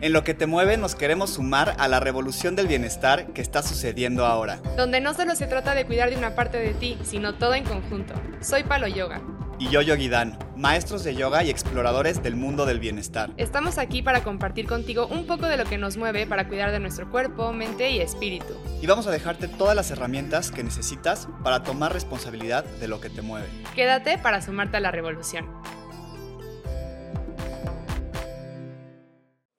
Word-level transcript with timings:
En 0.00 0.12
lo 0.12 0.22
que 0.22 0.32
te 0.32 0.46
mueve 0.46 0.76
nos 0.76 0.94
queremos 0.94 1.30
sumar 1.30 1.74
a 1.76 1.88
la 1.88 1.98
revolución 1.98 2.54
del 2.54 2.68
bienestar 2.68 3.32
que 3.32 3.42
está 3.42 3.64
sucediendo 3.64 4.26
ahora. 4.26 4.60
Donde 4.76 5.00
no 5.00 5.12
solo 5.12 5.34
se 5.34 5.48
trata 5.48 5.74
de 5.74 5.86
cuidar 5.86 6.10
de 6.10 6.16
una 6.16 6.36
parte 6.36 6.58
de 6.58 6.72
ti, 6.72 6.96
sino 7.02 7.34
todo 7.34 7.54
en 7.54 7.64
conjunto. 7.64 8.14
Soy 8.40 8.62
Palo 8.62 8.86
Yoga. 8.86 9.20
Y 9.58 9.70
yo 9.70 9.82
Yogi 9.82 10.08
Dan, 10.08 10.38
maestros 10.56 11.02
de 11.02 11.16
yoga 11.16 11.42
y 11.42 11.50
exploradores 11.50 12.22
del 12.22 12.36
mundo 12.36 12.64
del 12.64 12.78
bienestar. 12.78 13.30
Estamos 13.38 13.76
aquí 13.76 14.02
para 14.02 14.22
compartir 14.22 14.68
contigo 14.68 15.08
un 15.08 15.26
poco 15.26 15.46
de 15.48 15.56
lo 15.56 15.64
que 15.64 15.78
nos 15.78 15.96
mueve 15.96 16.28
para 16.28 16.46
cuidar 16.46 16.70
de 16.70 16.78
nuestro 16.78 17.10
cuerpo, 17.10 17.52
mente 17.52 17.90
y 17.90 17.98
espíritu. 17.98 18.54
Y 18.80 18.86
vamos 18.86 19.08
a 19.08 19.10
dejarte 19.10 19.48
todas 19.48 19.74
las 19.74 19.90
herramientas 19.90 20.52
que 20.52 20.62
necesitas 20.62 21.26
para 21.42 21.64
tomar 21.64 21.92
responsabilidad 21.92 22.64
de 22.64 22.86
lo 22.86 23.00
que 23.00 23.10
te 23.10 23.20
mueve. 23.20 23.48
Quédate 23.74 24.16
para 24.16 24.40
sumarte 24.42 24.76
a 24.76 24.80
la 24.80 24.92
revolución. 24.92 25.46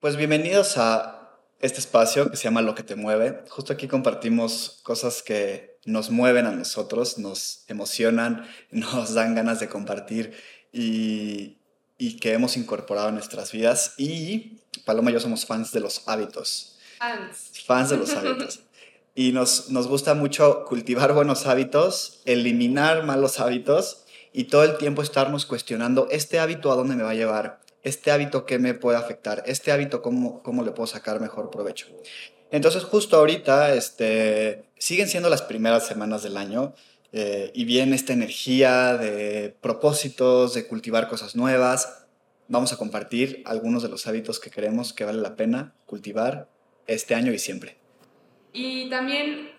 Pues 0.00 0.16
bienvenidos 0.16 0.78
a 0.78 1.28
este 1.60 1.78
espacio 1.78 2.30
que 2.30 2.38
se 2.38 2.44
llama 2.44 2.62
Lo 2.62 2.74
que 2.74 2.82
te 2.82 2.96
mueve. 2.96 3.44
Justo 3.50 3.74
aquí 3.74 3.86
compartimos 3.86 4.80
cosas 4.82 5.22
que 5.22 5.78
nos 5.84 6.08
mueven 6.08 6.46
a 6.46 6.52
nosotros, 6.52 7.18
nos 7.18 7.64
emocionan, 7.68 8.48
nos 8.70 9.12
dan 9.12 9.34
ganas 9.34 9.60
de 9.60 9.68
compartir 9.68 10.32
y, 10.72 11.58
y 11.98 12.16
que 12.16 12.32
hemos 12.32 12.56
incorporado 12.56 13.08
en 13.08 13.16
nuestras 13.16 13.52
vidas. 13.52 13.92
Y 13.98 14.60
Paloma 14.86 15.10
y 15.10 15.12
yo 15.12 15.20
somos 15.20 15.44
fans 15.44 15.70
de 15.70 15.80
los 15.80 16.08
hábitos. 16.08 16.78
Fans. 16.96 17.52
Fans 17.66 17.90
de 17.90 17.98
los 17.98 18.14
hábitos. 18.14 18.60
Y 19.14 19.32
nos, 19.32 19.68
nos 19.68 19.86
gusta 19.86 20.14
mucho 20.14 20.64
cultivar 20.64 21.12
buenos 21.12 21.46
hábitos, 21.46 22.22
eliminar 22.24 23.04
malos 23.04 23.38
hábitos 23.38 24.06
y 24.32 24.44
todo 24.44 24.64
el 24.64 24.78
tiempo 24.78 25.02
estarnos 25.02 25.44
cuestionando, 25.44 26.08
¿este 26.10 26.38
hábito 26.38 26.72
a 26.72 26.76
dónde 26.76 26.96
me 26.96 27.02
va 27.02 27.10
a 27.10 27.14
llevar? 27.14 27.60
Este 27.82 28.10
hábito 28.10 28.46
que 28.46 28.58
me 28.58 28.74
puede 28.74 28.98
afectar, 28.98 29.42
este 29.46 29.72
hábito 29.72 30.02
cómo, 30.02 30.42
cómo 30.42 30.62
le 30.62 30.72
puedo 30.72 30.86
sacar 30.86 31.20
mejor 31.20 31.50
provecho. 31.50 31.86
Entonces 32.50 32.84
justo 32.84 33.16
ahorita 33.16 33.74
este, 33.74 34.64
siguen 34.78 35.08
siendo 35.08 35.30
las 35.30 35.42
primeras 35.42 35.86
semanas 35.86 36.22
del 36.22 36.36
año 36.36 36.74
eh, 37.12 37.50
y 37.54 37.64
viene 37.64 37.96
esta 37.96 38.12
energía 38.12 38.96
de 38.96 39.54
propósitos, 39.60 40.54
de 40.54 40.66
cultivar 40.66 41.08
cosas 41.08 41.36
nuevas. 41.36 42.06
Vamos 42.48 42.72
a 42.72 42.76
compartir 42.76 43.42
algunos 43.46 43.82
de 43.82 43.88
los 43.88 44.06
hábitos 44.06 44.40
que 44.40 44.50
creemos 44.50 44.92
que 44.92 45.04
vale 45.04 45.20
la 45.20 45.36
pena 45.36 45.74
cultivar 45.86 46.48
este 46.86 47.14
año 47.14 47.32
y 47.32 47.38
siempre. 47.38 47.76
Y 48.52 48.90
también 48.90 49.52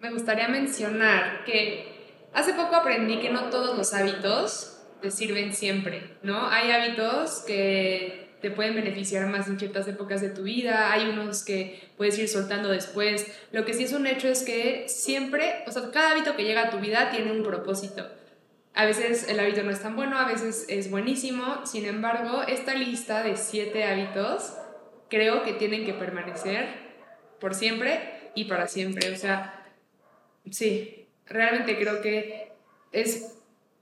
me 0.00 0.10
gustaría 0.10 0.48
mencionar 0.48 1.44
que 1.44 1.86
hace 2.32 2.52
poco 2.52 2.74
aprendí 2.74 3.20
que 3.20 3.30
no 3.30 3.48
todos 3.50 3.78
los 3.78 3.94
hábitos 3.94 4.73
te 5.04 5.10
sirven 5.10 5.52
siempre, 5.52 6.16
¿no? 6.22 6.48
Hay 6.48 6.70
hábitos 6.70 7.44
que 7.46 8.38
te 8.40 8.50
pueden 8.50 8.74
beneficiar 8.74 9.26
más 9.26 9.48
en 9.48 9.58
ciertas 9.58 9.86
épocas 9.86 10.22
de 10.22 10.30
tu 10.30 10.44
vida, 10.44 10.90
hay 10.94 11.10
unos 11.10 11.44
que 11.44 11.90
puedes 11.98 12.18
ir 12.18 12.26
soltando 12.26 12.70
después. 12.70 13.26
Lo 13.52 13.66
que 13.66 13.74
sí 13.74 13.84
es 13.84 13.92
un 13.92 14.06
hecho 14.06 14.28
es 14.28 14.44
que 14.44 14.86
siempre, 14.88 15.62
o 15.66 15.72
sea, 15.72 15.90
cada 15.90 16.12
hábito 16.12 16.36
que 16.36 16.44
llega 16.44 16.62
a 16.62 16.70
tu 16.70 16.78
vida 16.78 17.10
tiene 17.10 17.32
un 17.32 17.42
propósito. 17.42 18.08
A 18.72 18.86
veces 18.86 19.28
el 19.28 19.38
hábito 19.38 19.62
no 19.62 19.72
es 19.72 19.82
tan 19.82 19.94
bueno, 19.94 20.18
a 20.18 20.26
veces 20.26 20.64
es 20.70 20.90
buenísimo, 20.90 21.66
sin 21.66 21.84
embargo, 21.84 22.42
esta 22.48 22.74
lista 22.74 23.22
de 23.22 23.36
siete 23.36 23.84
hábitos 23.84 24.54
creo 25.10 25.42
que 25.42 25.52
tienen 25.52 25.84
que 25.84 25.92
permanecer 25.92 26.66
por 27.40 27.54
siempre 27.54 28.30
y 28.34 28.44
para 28.44 28.68
siempre. 28.68 29.12
O 29.12 29.16
sea, 29.16 29.68
sí, 30.50 31.08
realmente 31.26 31.76
creo 31.78 32.00
que 32.00 32.52
es 32.90 33.34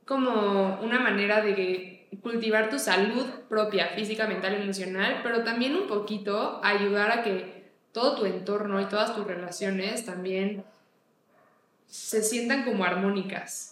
como 0.07 0.81
una 0.81 1.01
manera 1.01 1.43
de 1.43 2.09
cultivar 2.23 2.69
tu 2.69 2.79
salud 2.79 3.25
propia, 3.49 3.89
física, 3.89 4.27
mental, 4.27 4.55
emocional, 4.55 5.21
pero 5.23 5.45
también 5.45 5.75
un 5.77 5.87
poquito 5.87 6.61
ayudar 6.63 7.11
a 7.11 7.23
que 7.23 7.73
todo 7.93 8.17
tu 8.17 8.27
entorno 8.27 8.81
y 8.81 8.87
todas 8.87 9.15
tus 9.15 9.27
relaciones 9.27 10.05
también 10.05 10.65
se 11.87 12.23
sientan 12.23 12.65
como 12.65 12.85
armónicas. 12.85 13.69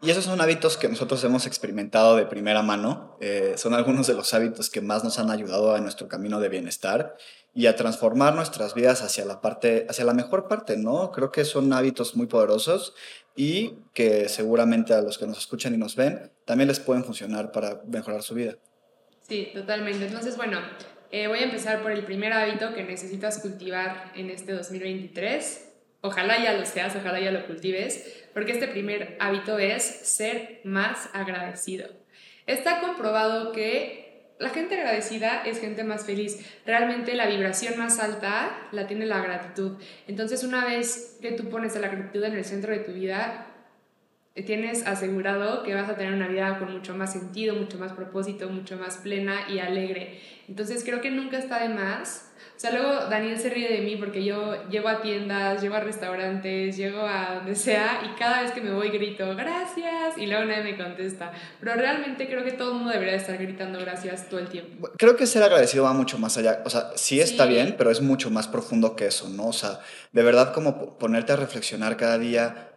Y 0.00 0.10
esos 0.10 0.24
son 0.24 0.40
hábitos 0.40 0.76
que 0.76 0.88
nosotros 0.88 1.24
hemos 1.24 1.44
experimentado 1.46 2.14
de 2.14 2.24
primera 2.24 2.62
mano. 2.62 3.16
Eh, 3.20 3.54
son 3.56 3.74
algunos 3.74 4.06
de 4.06 4.14
los 4.14 4.32
hábitos 4.32 4.70
que 4.70 4.80
más 4.80 5.02
nos 5.02 5.18
han 5.18 5.30
ayudado 5.30 5.74
a 5.74 5.80
nuestro 5.80 6.06
camino 6.06 6.38
de 6.38 6.48
bienestar 6.48 7.16
y 7.58 7.66
a 7.66 7.74
transformar 7.74 8.36
nuestras 8.36 8.72
vidas 8.72 9.02
hacia 9.02 9.24
la 9.24 9.40
parte, 9.40 9.84
hacia 9.90 10.04
la 10.04 10.14
mejor 10.14 10.46
parte, 10.46 10.76
¿no? 10.76 11.10
Creo 11.10 11.32
que 11.32 11.44
son 11.44 11.72
hábitos 11.72 12.14
muy 12.14 12.28
poderosos 12.28 12.94
y 13.34 13.74
que 13.92 14.28
seguramente 14.28 14.94
a 14.94 15.02
los 15.02 15.18
que 15.18 15.26
nos 15.26 15.38
escuchan 15.38 15.74
y 15.74 15.76
nos 15.76 15.96
ven 15.96 16.30
también 16.44 16.68
les 16.68 16.78
pueden 16.78 17.02
funcionar 17.02 17.50
para 17.50 17.82
mejorar 17.88 18.22
su 18.22 18.36
vida. 18.36 18.54
Sí, 19.28 19.50
totalmente. 19.52 20.06
Entonces, 20.06 20.36
bueno, 20.36 20.60
eh, 21.10 21.26
voy 21.26 21.40
a 21.40 21.42
empezar 21.46 21.82
por 21.82 21.90
el 21.90 22.04
primer 22.04 22.32
hábito 22.32 22.72
que 22.74 22.84
necesitas 22.84 23.40
cultivar 23.40 24.12
en 24.14 24.30
este 24.30 24.52
2023 24.52 25.64
Ojalá 26.00 26.40
ya 26.40 26.52
lo 26.52 26.64
seas, 26.64 26.94
ojalá 26.94 27.18
ya 27.18 27.32
lo 27.32 27.44
cultives, 27.46 28.24
porque 28.32 28.52
este 28.52 28.68
primer 28.68 29.16
hábito 29.18 29.58
es 29.58 29.82
ser 29.82 30.60
más 30.62 31.10
agradecido. 31.12 31.88
Está 32.46 32.80
comprobado 32.80 33.50
que 33.50 34.07
la 34.38 34.50
gente 34.50 34.76
agradecida 34.76 35.42
es 35.44 35.60
gente 35.60 35.82
más 35.82 36.06
feliz. 36.06 36.38
Realmente 36.64 37.14
la 37.14 37.26
vibración 37.26 37.76
más 37.76 37.98
alta 37.98 38.68
la 38.70 38.86
tiene 38.86 39.04
la 39.04 39.20
gratitud. 39.20 39.72
Entonces 40.06 40.44
una 40.44 40.64
vez 40.64 41.18
que 41.20 41.32
tú 41.32 41.48
pones 41.48 41.74
la 41.74 41.88
gratitud 41.88 42.22
en 42.22 42.34
el 42.34 42.44
centro 42.44 42.72
de 42.72 42.78
tu 42.78 42.92
vida, 42.92 43.47
tienes 44.42 44.86
asegurado 44.86 45.62
que 45.62 45.74
vas 45.74 45.88
a 45.88 45.96
tener 45.96 46.14
una 46.14 46.28
vida 46.28 46.58
con 46.58 46.72
mucho 46.72 46.94
más 46.94 47.12
sentido, 47.12 47.54
mucho 47.54 47.78
más 47.78 47.92
propósito, 47.92 48.48
mucho 48.48 48.76
más 48.76 48.98
plena 48.98 49.48
y 49.48 49.58
alegre. 49.58 50.20
Entonces 50.48 50.84
creo 50.84 51.00
que 51.00 51.10
nunca 51.10 51.38
está 51.38 51.60
de 51.62 51.68
más 51.68 52.28
o 52.58 52.60
sea, 52.60 52.72
luego 52.72 53.08
Daniel 53.08 53.38
se 53.38 53.50
ríe 53.50 53.68
de 53.68 53.82
mí 53.82 53.94
porque 53.94 54.24
yo 54.24 54.68
llego 54.68 54.88
a 54.88 55.00
tiendas, 55.00 55.62
llego 55.62 55.76
a 55.76 55.80
restaurantes, 55.80 56.76
llego 56.76 57.02
a 57.02 57.36
donde 57.36 57.54
sea 57.54 58.00
y 58.04 58.18
cada 58.18 58.42
vez 58.42 58.50
que 58.50 58.60
me 58.60 58.72
voy 58.72 58.88
grito 58.88 59.36
gracias 59.36 60.18
y 60.18 60.26
luego 60.26 60.44
nadie 60.44 60.64
me 60.64 60.76
contesta. 60.76 61.30
Pero 61.60 61.74
realmente 61.74 62.26
creo 62.26 62.42
que 62.42 62.50
todo 62.50 62.72
el 62.72 62.78
mundo 62.78 62.90
debería 62.90 63.14
estar 63.14 63.38
gritando 63.38 63.78
gracias 63.78 64.28
todo 64.28 64.40
el 64.40 64.48
tiempo. 64.48 64.90
Creo 64.98 65.14
que 65.14 65.28
ser 65.28 65.44
agradecido 65.44 65.84
va 65.84 65.92
mucho 65.92 66.18
más 66.18 66.36
allá. 66.36 66.62
O 66.64 66.70
sea, 66.70 66.90
sí 66.96 67.20
está 67.20 67.46
bien, 67.46 67.76
pero 67.78 67.92
es 67.92 68.00
mucho 68.00 68.28
más 68.28 68.48
profundo 68.48 68.96
que 68.96 69.06
eso, 69.06 69.28
¿no? 69.28 69.46
O 69.46 69.52
sea, 69.52 69.78
de 70.10 70.24
verdad 70.24 70.52
como 70.52 70.98
ponerte 70.98 71.32
a 71.32 71.36
reflexionar 71.36 71.96
cada 71.96 72.18
día 72.18 72.72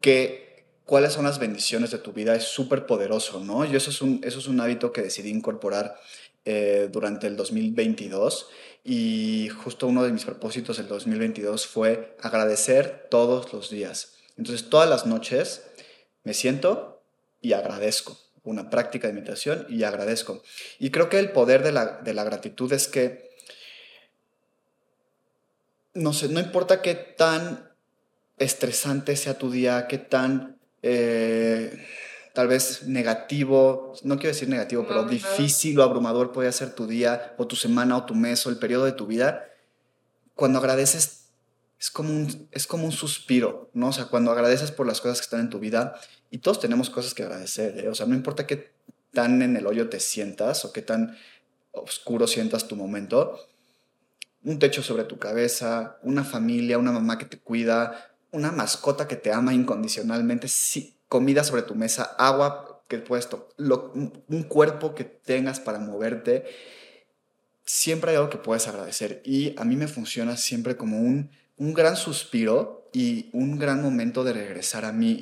que 0.00 0.41
cuáles 0.84 1.12
son 1.12 1.24
las 1.24 1.38
bendiciones 1.38 1.90
de 1.90 1.98
tu 1.98 2.12
vida 2.12 2.34
es 2.34 2.44
súper 2.44 2.86
poderoso, 2.86 3.40
¿no? 3.40 3.64
Y 3.64 3.74
eso 3.76 3.90
es, 3.90 4.02
un, 4.02 4.20
eso 4.24 4.38
es 4.38 4.46
un 4.46 4.60
hábito 4.60 4.92
que 4.92 5.02
decidí 5.02 5.30
incorporar 5.30 5.96
eh, 6.44 6.88
durante 6.90 7.26
el 7.26 7.36
2022 7.36 8.48
y 8.84 9.48
justo 9.62 9.86
uno 9.86 10.02
de 10.02 10.12
mis 10.12 10.24
propósitos 10.24 10.76
del 10.76 10.88
2022 10.88 11.66
fue 11.66 12.16
agradecer 12.20 13.06
todos 13.10 13.52
los 13.52 13.70
días. 13.70 14.14
Entonces 14.36 14.68
todas 14.68 14.88
las 14.88 15.06
noches 15.06 15.62
me 16.24 16.34
siento 16.34 17.02
y 17.40 17.52
agradezco. 17.52 18.18
Una 18.44 18.70
práctica 18.70 19.06
de 19.06 19.14
meditación 19.14 19.66
y 19.68 19.84
agradezco. 19.84 20.42
Y 20.80 20.90
creo 20.90 21.08
que 21.08 21.20
el 21.20 21.30
poder 21.30 21.62
de 21.62 21.70
la, 21.70 22.00
de 22.00 22.12
la 22.12 22.24
gratitud 22.24 22.72
es 22.72 22.88
que, 22.88 23.30
no 25.94 26.12
sé, 26.12 26.28
no 26.28 26.40
importa 26.40 26.82
qué 26.82 26.96
tan 26.96 27.70
estresante 28.38 29.14
sea 29.16 29.38
tu 29.38 29.50
día, 29.50 29.86
qué 29.86 29.98
tan... 29.98 30.58
Eh, 30.82 31.86
tal 32.34 32.48
vez 32.48 32.86
negativo, 32.86 33.94
no 34.02 34.16
quiero 34.16 34.34
decir 34.34 34.48
negativo, 34.48 34.86
pero 34.86 35.04
difícil 35.04 35.78
o 35.78 35.82
abrumador 35.82 36.32
puede 36.32 36.50
ser 36.52 36.74
tu 36.74 36.86
día 36.86 37.34
o 37.38 37.46
tu 37.46 37.56
semana 37.56 37.96
o 37.96 38.04
tu 38.04 38.14
mes 38.14 38.46
o 38.46 38.50
el 38.50 38.58
periodo 38.58 38.84
de 38.84 38.92
tu 38.92 39.06
vida, 39.06 39.48
cuando 40.34 40.58
agradeces 40.58 41.22
es 41.78 41.90
como 41.90 42.10
un, 42.10 42.48
es 42.52 42.66
como 42.68 42.84
un 42.84 42.92
suspiro, 42.92 43.68
¿no? 43.74 43.88
O 43.88 43.92
sea, 43.92 44.04
cuando 44.04 44.30
agradeces 44.30 44.70
por 44.70 44.86
las 44.86 45.00
cosas 45.00 45.18
que 45.18 45.24
están 45.24 45.40
en 45.40 45.50
tu 45.50 45.58
vida, 45.58 45.98
y 46.30 46.38
todos 46.38 46.60
tenemos 46.60 46.90
cosas 46.90 47.12
que 47.12 47.24
agradecer, 47.24 47.76
¿eh? 47.76 47.88
O 47.88 47.94
sea, 47.94 48.06
no 48.06 48.14
importa 48.14 48.46
qué 48.46 48.72
tan 49.12 49.42
en 49.42 49.56
el 49.56 49.66
hoyo 49.66 49.88
te 49.88 49.98
sientas 49.98 50.64
o 50.64 50.72
qué 50.72 50.80
tan 50.80 51.18
oscuro 51.72 52.28
sientas 52.28 52.68
tu 52.68 52.76
momento, 52.76 53.36
un 54.44 54.60
techo 54.60 54.82
sobre 54.82 55.04
tu 55.04 55.18
cabeza, 55.18 55.98
una 56.02 56.22
familia, 56.22 56.78
una 56.78 56.92
mamá 56.92 57.18
que 57.18 57.24
te 57.24 57.38
cuida, 57.38 58.11
una 58.32 58.50
mascota 58.50 59.06
que 59.06 59.16
te 59.16 59.32
ama 59.32 59.54
incondicionalmente, 59.54 60.48
sí, 60.48 60.98
comida 61.08 61.44
sobre 61.44 61.62
tu 61.62 61.74
mesa, 61.74 62.14
agua 62.18 62.82
que 62.88 62.98
puesto, 62.98 63.48
un 63.58 64.42
cuerpo 64.42 64.94
que 64.94 65.04
tengas 65.04 65.60
para 65.60 65.78
moverte, 65.78 66.44
siempre 67.64 68.10
hay 68.10 68.16
algo 68.16 68.30
que 68.30 68.38
puedes 68.38 68.68
agradecer. 68.68 69.22
Y 69.24 69.54
a 69.58 69.64
mí 69.64 69.76
me 69.76 69.88
funciona 69.88 70.36
siempre 70.36 70.76
como 70.76 70.98
un, 70.98 71.30
un 71.56 71.74
gran 71.74 71.96
suspiro 71.96 72.88
y 72.92 73.30
un 73.32 73.58
gran 73.58 73.82
momento 73.82 74.24
de 74.24 74.34
regresar 74.34 74.84
a 74.84 74.92
mí 74.92 75.12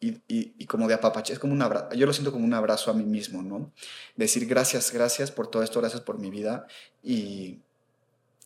y, 0.00 0.20
y, 0.28 0.66
como 0.66 0.86
de 0.86 0.94
apapache. 0.94 1.32
Es 1.32 1.38
como 1.38 1.52
un 1.52 1.62
abrazo, 1.62 1.94
yo 1.94 2.06
lo 2.06 2.12
siento 2.12 2.32
como 2.32 2.44
un 2.44 2.54
abrazo 2.54 2.90
a 2.90 2.94
mí 2.94 3.04
mismo, 3.04 3.42
¿no? 3.42 3.72
Decir 4.14 4.46
gracias, 4.46 4.92
gracias 4.92 5.30
por 5.32 5.48
todo 5.48 5.62
esto, 5.62 5.80
gracias 5.80 6.02
por 6.02 6.18
mi 6.18 6.30
vida 6.30 6.66
y, 7.02 7.60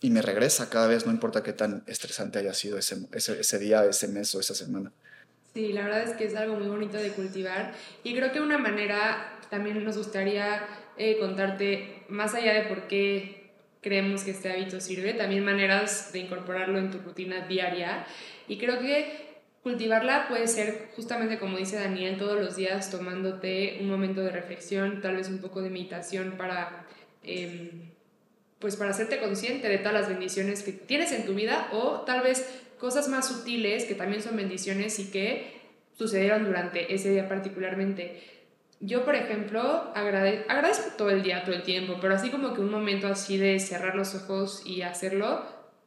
y 0.00 0.10
me 0.10 0.22
regresa 0.22 0.70
cada 0.70 0.86
vez, 0.86 1.06
no 1.06 1.12
importa 1.12 1.42
qué 1.42 1.52
tan 1.52 1.82
estresante 1.86 2.38
haya 2.38 2.54
sido 2.54 2.78
ese, 2.78 3.06
ese, 3.12 3.40
ese 3.40 3.58
día, 3.58 3.84
ese 3.84 4.08
mes 4.08 4.34
o 4.34 4.40
esa 4.40 4.54
semana. 4.54 4.92
Sí, 5.52 5.72
la 5.72 5.82
verdad 5.82 6.02
es 6.04 6.16
que 6.16 6.24
es 6.24 6.36
algo 6.36 6.56
muy 6.56 6.68
bonito 6.68 6.96
de 6.96 7.10
cultivar 7.10 7.74
y 8.04 8.14
creo 8.14 8.32
que 8.32 8.40
una 8.40 8.56
manera 8.56 9.38
también 9.50 9.84
nos 9.84 9.98
gustaría 9.98 10.66
eh, 10.96 11.18
contarte, 11.18 12.04
más 12.08 12.34
allá 12.34 12.54
de 12.54 12.62
por 12.62 12.86
qué 12.86 13.50
creemos 13.82 14.22
que 14.22 14.30
este 14.30 14.52
hábito 14.52 14.80
sirve, 14.80 15.14
también 15.14 15.44
maneras 15.44 16.12
de 16.12 16.20
incorporarlo 16.20 16.78
en 16.78 16.90
tu 16.90 16.98
rutina 16.98 17.46
diaria. 17.46 18.06
Y 18.48 18.58
creo 18.58 18.78
que 18.78 19.40
cultivarla 19.62 20.28
puede 20.28 20.46
ser 20.46 20.90
justamente 20.94 21.38
como 21.38 21.58
dice 21.58 21.76
Daniel, 21.76 22.16
todos 22.16 22.40
los 22.40 22.56
días 22.56 22.90
tomándote 22.90 23.78
un 23.80 23.88
momento 23.88 24.22
de 24.22 24.30
reflexión, 24.30 25.00
tal 25.00 25.16
vez 25.16 25.28
un 25.28 25.38
poco 25.38 25.60
de 25.60 25.70
meditación 25.70 26.36
para... 26.38 26.86
Em, 27.22 27.90
pues 28.60 28.76
para 28.76 28.90
hacerte 28.90 29.18
consciente 29.18 29.68
de 29.68 29.78
todas 29.78 29.94
las 29.94 30.08
bendiciones 30.08 30.62
que 30.62 30.72
tienes 30.72 31.12
en 31.12 31.24
tu 31.24 31.34
vida 31.34 31.68
o 31.72 32.02
tal 32.02 32.22
vez 32.22 32.46
cosas 32.78 33.08
más 33.08 33.28
sutiles 33.28 33.84
que 33.84 33.94
también 33.94 34.22
son 34.22 34.36
bendiciones 34.36 34.98
y 34.98 35.10
que 35.10 35.60
sucedieron 35.96 36.44
durante 36.44 36.94
ese 36.94 37.10
día 37.10 37.28
particularmente. 37.28 38.22
Yo, 38.80 39.04
por 39.04 39.14
ejemplo, 39.14 39.92
agrade 39.94 40.46
agradezco 40.48 40.92
todo 40.96 41.10
el 41.10 41.22
día, 41.22 41.44
todo 41.44 41.54
el 41.54 41.62
tiempo, 41.62 41.98
pero 42.00 42.14
así 42.14 42.30
como 42.30 42.54
que 42.54 42.62
un 42.62 42.70
momento 42.70 43.08
así 43.08 43.36
de 43.36 43.58
cerrar 43.58 43.94
los 43.94 44.14
ojos 44.14 44.62
y 44.64 44.80
hacerlo, 44.80 45.44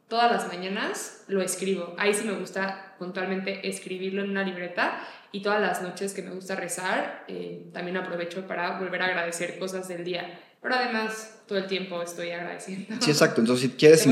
todas 0.07 0.31
las 0.31 0.47
mañanas 0.47 1.23
lo 1.27 1.41
escribo. 1.41 1.95
Ahí 1.97 2.13
sí 2.13 2.23
me 2.25 2.33
gusta 2.33 2.95
puntualmente 2.99 3.67
escribirlo 3.67 4.23
en 4.23 4.29
una 4.29 4.43
libreta 4.43 5.01
y 5.31 5.41
todas 5.41 5.59
las 5.59 5.81
noches 5.81 6.13
que 6.13 6.21
me 6.21 6.29
gusta 6.29 6.55
rezar, 6.55 7.25
eh, 7.27 7.65
también 7.73 7.97
aprovecho 7.97 8.45
para 8.47 8.79
volver 8.79 9.01
a 9.01 9.05
agradecer 9.05 9.57
cosas 9.57 9.87
del 9.87 10.03
día. 10.03 10.39
Pero 10.63 10.75
además, 10.75 11.33
todo 11.45 11.59
el 11.59 11.67
tiempo 11.67 12.01
estoy 12.01 12.31
agradeciendo. 12.31 12.95
Sí, 13.01 13.11
exacto. 13.11 13.41
Entonces, 13.41 13.69
si 13.69 13.75
quieres, 13.75 14.07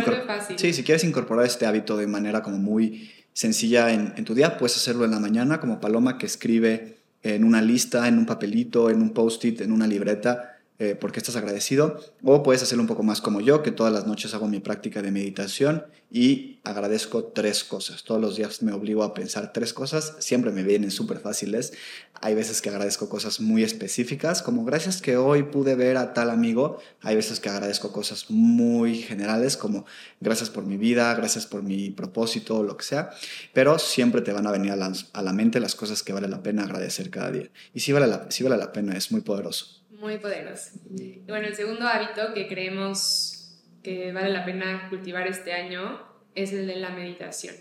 sí, 0.57 0.74
si 0.74 0.83
quieres 0.83 1.03
incorporar 1.06 1.45
este 1.45 1.65
hábito 1.65 1.98
de 1.98 2.06
manera 2.06 2.44
como 2.44 2.57
muy 2.57 3.09
sencilla 3.33 3.92
en, 3.92 4.13
en 4.18 4.25
tu 4.25 4.36
día, 4.36 4.57
puedes 4.57 4.75
hacerlo 4.75 5.06
en 5.06 5.12
la 5.12 5.19
mañana 5.19 5.62
como 5.62 5.80
Paloma 5.80 6.18
que 6.18 6.25
escribe 6.25 6.98
en 7.24 7.45
una 7.45 7.62
lista, 7.62 8.07
en 8.07 8.18
un 8.18 8.25
papelito, 8.25 8.89
en 8.89 9.01
un 9.01 9.12
post-it, 9.12 9.62
en 9.62 9.71
una 9.71 9.88
libreta, 9.88 10.57
eh, 10.81 10.95
porque 10.95 11.19
estás 11.19 11.36
agradecido. 11.36 12.00
O 12.24 12.42
puedes 12.42 12.63
hacerlo 12.63 12.81
un 12.81 12.88
poco 12.88 13.04
más 13.04 13.22
como 13.22 13.39
yo, 13.39 13.62
que 13.62 13.72
todas 13.72 13.94
las 13.94 14.07
noches 14.07 14.33
hago 14.33 14.48
mi 14.48 14.60
práctica 14.60 15.04
de 15.04 15.12
meditación 15.12 15.86
y 16.10 16.60
agradezco 16.63 17.25
tres 17.25 17.63
cosas. 17.63 18.04
Todos 18.04 18.19
los 18.19 18.36
días 18.36 18.63
me 18.63 18.72
obligo 18.72 19.04
a 19.04 19.13
pensar 19.13 19.54
tres 19.54 19.74
cosas. 19.74 20.16
Siempre 20.18 20.50
me 20.50 20.63
vienen 20.63 20.89
súper 20.89 21.19
fáciles. 21.19 21.74
Hay 22.19 22.33
veces 22.33 22.63
que 22.63 22.69
agradezco 22.69 23.10
cosas 23.10 23.42
muy 23.42 23.63
específicas, 23.63 24.42
como 24.42 24.66
gracias 24.66 25.04
que 25.04 25.18
hoy 25.18 25.44
pude 25.44 25.75
ver 25.75 25.98
a 25.98 26.16
tal 26.16 26.31
amigo. 26.31 26.80
Hay 27.01 27.16
veces 27.16 27.39
que 27.39 27.50
agradezco 27.50 27.92
cosas 27.92 28.31
muy 28.31 28.95
generales, 29.04 29.57
como 29.57 29.86
gracias 30.19 30.50
por 30.50 30.66
mi 30.66 30.78
vida, 30.78 31.13
gracias 31.13 31.45
por 31.45 31.62
mi 31.62 31.92
propósito, 31.92 32.63
lo 32.63 32.75
que 32.75 32.86
sea. 32.86 33.12
Pero 33.54 33.78
siempre 33.78 34.22
te 34.22 34.33
van 34.33 34.48
a 34.48 34.51
venir 34.51 34.72
a 34.72 34.78
la, 34.78 34.92
a 35.13 35.22
la 35.22 35.31
mente 35.31 35.60
las 35.60 35.75
cosas 35.75 36.01
que 36.01 36.12
vale 36.12 36.28
la 36.28 36.42
pena 36.42 36.63
agradecer 36.63 37.12
cada 37.12 37.30
día. 37.30 37.51
Y 37.72 37.81
sí 37.81 37.92
vale 37.92 38.07
la, 38.07 38.31
sí 38.31 38.44
vale 38.44 38.57
la 38.57 38.72
pena, 38.72 38.98
es 38.98 39.12
muy 39.12 39.22
poderoso. 39.22 39.81
Muy 40.01 40.18
poderoso. 40.18 40.71
Y 40.98 41.19
bueno, 41.27 41.48
el 41.48 41.56
segundo 41.56 41.88
hábito 41.88 42.33
que 42.33 42.48
creemos 42.48 43.56
que 43.83 44.12
vale 44.12 44.30
la 44.30 44.44
pena 44.44 44.88
cultivar 44.89 45.27
este 45.27 45.53
año 45.53 46.01
es 46.33 46.53
el 46.53 46.65
de 46.65 46.77
la 46.77 46.89
meditación. 46.89 47.53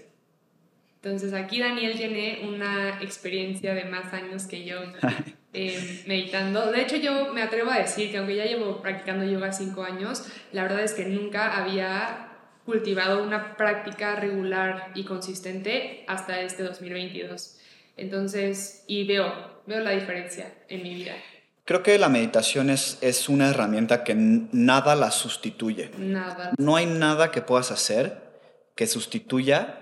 Entonces 1.03 1.35
aquí 1.35 1.61
Daniel 1.61 1.99
tiene 1.99 2.49
una 2.49 2.99
experiencia 3.03 3.75
de 3.75 3.85
más 3.85 4.15
años 4.15 4.47
que 4.47 4.65
yo 4.65 4.81
eh, 5.53 6.03
meditando. 6.07 6.73
De 6.73 6.81
hecho 6.81 6.97
yo 6.97 7.35
me 7.35 7.43
atrevo 7.43 7.71
a 7.71 7.79
decir 7.79 8.11
que 8.11 8.17
aunque 8.17 8.37
ya 8.37 8.47
llevo 8.47 8.81
practicando 8.81 9.27
yoga 9.27 9.53
cinco 9.53 9.83
años, 9.83 10.27
la 10.53 10.63
verdad 10.63 10.81
es 10.81 10.95
que 10.95 11.05
nunca 11.05 11.59
había 11.59 12.39
cultivado 12.65 13.23
una 13.23 13.59
práctica 13.59 14.17
regular 14.17 14.93
y 14.95 15.05
consistente 15.05 16.05
hasta 16.07 16.41
este 16.41 16.63
2022. 16.63 17.59
Entonces, 17.99 18.83
y 18.87 19.07
veo, 19.07 19.63
veo 19.67 19.81
la 19.81 19.91
diferencia 19.91 20.55
en 20.69 20.83
mi 20.83 20.95
vida. 20.95 21.17
Creo 21.65 21.83
que 21.83 21.99
la 21.99 22.09
meditación 22.09 22.71
es, 22.71 22.99
es 23.01 23.29
una 23.29 23.51
herramienta 23.51 24.03
que 24.05 24.15
nada 24.15 24.97
la 24.97 25.11
sustituye. 25.11 25.91
Nada. 25.99 26.53
No 26.59 26.77
hay 26.77 26.87
nada 26.87 27.31
que 27.31 27.43
puedas 27.43 27.71
hacer 27.71 28.31
que 28.75 28.87
sustituya 28.87 29.81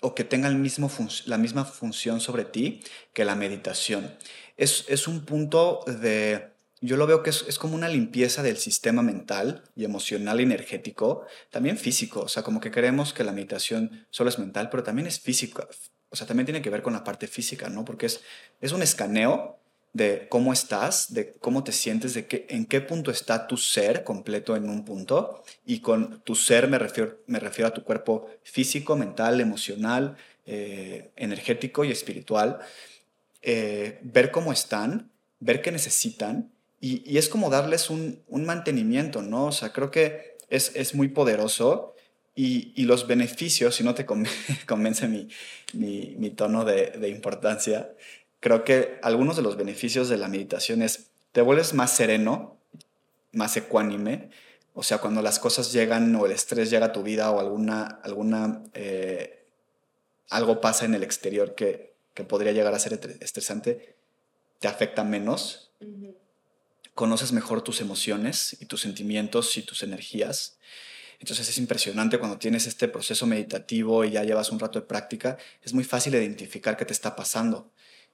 o 0.00 0.14
que 0.14 0.24
tenga 0.24 0.48
el 0.48 0.56
mismo 0.56 0.90
la 1.26 1.38
misma 1.38 1.64
función 1.64 2.20
sobre 2.20 2.44
ti 2.44 2.80
que 3.12 3.24
la 3.24 3.34
meditación. 3.34 4.16
Es, 4.56 4.84
es 4.88 5.08
un 5.08 5.24
punto 5.24 5.80
de... 5.86 6.52
Yo 6.80 6.96
lo 6.96 7.08
veo 7.08 7.24
que 7.24 7.30
es, 7.30 7.44
es, 7.48 7.58
como 7.58 7.74
una 7.74 7.88
limpieza 7.88 8.44
del 8.44 8.56
sistema 8.56 9.02
mental 9.02 9.64
y 9.74 9.84
emocional 9.84 10.38
y 10.38 10.44
energético, 10.44 11.26
también 11.50 11.76
físico. 11.76 12.20
O 12.20 12.28
sea, 12.28 12.44
como 12.44 12.60
que 12.60 12.70
creemos 12.70 13.12
que 13.12 13.24
la 13.24 13.32
meditación 13.32 14.06
solo 14.10 14.30
es 14.30 14.38
mental, 14.38 14.68
pero 14.70 14.84
también 14.84 15.08
es 15.08 15.18
física. 15.18 15.66
O 16.10 16.16
sea, 16.16 16.26
también 16.26 16.46
tiene 16.46 16.62
que 16.62 16.70
ver 16.70 16.82
con 16.82 16.92
la 16.92 17.02
parte 17.02 17.26
física, 17.26 17.68
¿no? 17.68 17.84
Porque 17.84 18.06
es, 18.06 18.20
es 18.60 18.70
un 18.70 18.82
escaneo 18.82 19.58
de 19.92 20.28
cómo 20.28 20.52
estás, 20.52 21.12
de 21.12 21.32
cómo 21.34 21.64
te 21.64 21.72
sientes, 21.72 22.14
de 22.14 22.26
qué, 22.26 22.46
en 22.50 22.66
qué 22.66 22.80
punto 22.80 23.10
está 23.10 23.46
tu 23.46 23.56
ser 23.56 24.04
completo 24.04 24.56
en 24.56 24.68
un 24.68 24.84
punto. 24.84 25.42
Y 25.66 25.80
con 25.80 26.20
tu 26.22 26.34
ser 26.34 26.68
me 26.68 26.78
refiero, 26.78 27.18
me 27.26 27.40
refiero 27.40 27.68
a 27.68 27.74
tu 27.74 27.82
cuerpo 27.84 28.30
físico, 28.42 28.96
mental, 28.96 29.40
emocional, 29.40 30.16
eh, 30.46 31.10
energético 31.16 31.84
y 31.84 31.90
espiritual. 31.90 32.58
Eh, 33.42 33.98
ver 34.02 34.30
cómo 34.30 34.52
están, 34.52 35.10
ver 35.40 35.62
qué 35.62 35.72
necesitan. 35.72 36.50
Y, 36.80 37.18
es 37.18 37.28
como 37.28 37.50
darles 37.50 37.90
un, 37.90 38.22
mantenimiento, 38.30 39.22
¿no? 39.22 39.46
O 39.46 39.52
sea, 39.52 39.72
creo 39.72 39.90
que 39.90 40.36
es, 40.48 40.94
muy 40.94 41.08
poderoso. 41.08 41.94
Y, 42.34 42.84
los 42.84 43.08
beneficios, 43.08 43.74
si 43.74 43.84
no 43.84 43.94
te 43.94 44.06
convence 44.66 45.08
mi, 45.08 45.28
mi, 45.72 46.30
tono 46.30 46.64
de, 46.64 46.92
de 46.92 47.08
importancia, 47.08 47.90
creo 48.40 48.64
que 48.64 48.98
algunos 49.02 49.36
de 49.36 49.42
los 49.42 49.56
beneficios 49.56 50.08
de 50.08 50.16
la 50.16 50.28
meditación 50.28 50.82
es, 50.82 51.10
te 51.32 51.42
vuelves 51.42 51.74
más 51.74 51.90
sereno, 51.90 52.56
más 53.32 53.56
ecuánime, 53.56 54.30
o 54.74 54.82
sea, 54.82 54.98
cuando 54.98 55.22
las 55.22 55.40
cosas 55.40 55.72
llegan 55.72 56.14
o 56.14 56.24
el 56.26 56.32
estrés 56.32 56.70
llega 56.70 56.86
a 56.86 56.92
tu 56.92 57.02
vida 57.02 57.30
o 57.32 57.40
alguna, 57.40 57.84
alguna, 58.04 58.62
eh, 58.74 59.44
algo 60.30 60.60
pasa 60.60 60.84
en 60.84 60.94
el 60.94 61.02
exterior 61.02 61.56
que, 61.56 61.96
que, 62.14 62.22
podría 62.22 62.52
llegar 62.52 62.72
a 62.72 62.78
ser 62.78 62.92
estresante, 63.20 63.96
te 64.60 64.68
afecta 64.68 65.02
menos. 65.02 65.72
Conoces 66.94 67.32
mejor 67.32 67.62
tus 67.62 67.80
emociones 67.80 68.56
y 68.60 68.66
tus 68.66 68.82
sentimientos 68.82 69.56
y 69.56 69.62
tus 69.62 69.82
energías. 69.82 70.58
Entonces 71.18 71.48
es 71.48 71.58
impresionante 71.58 72.18
cuando 72.18 72.38
tienes 72.38 72.68
este 72.68 72.86
proceso 72.86 73.26
meditativo 73.26 74.04
y 74.04 74.12
ya 74.12 74.22
llevas 74.22 74.52
un 74.52 74.60
rato 74.60 74.78
de 74.78 74.86
práctica, 74.86 75.38
es 75.62 75.74
muy 75.74 75.82
fácil 75.82 76.14
identificar 76.14 76.76
qué 76.76 76.84
te 76.84 76.92
está 76.92 77.16
pasando 77.16 77.72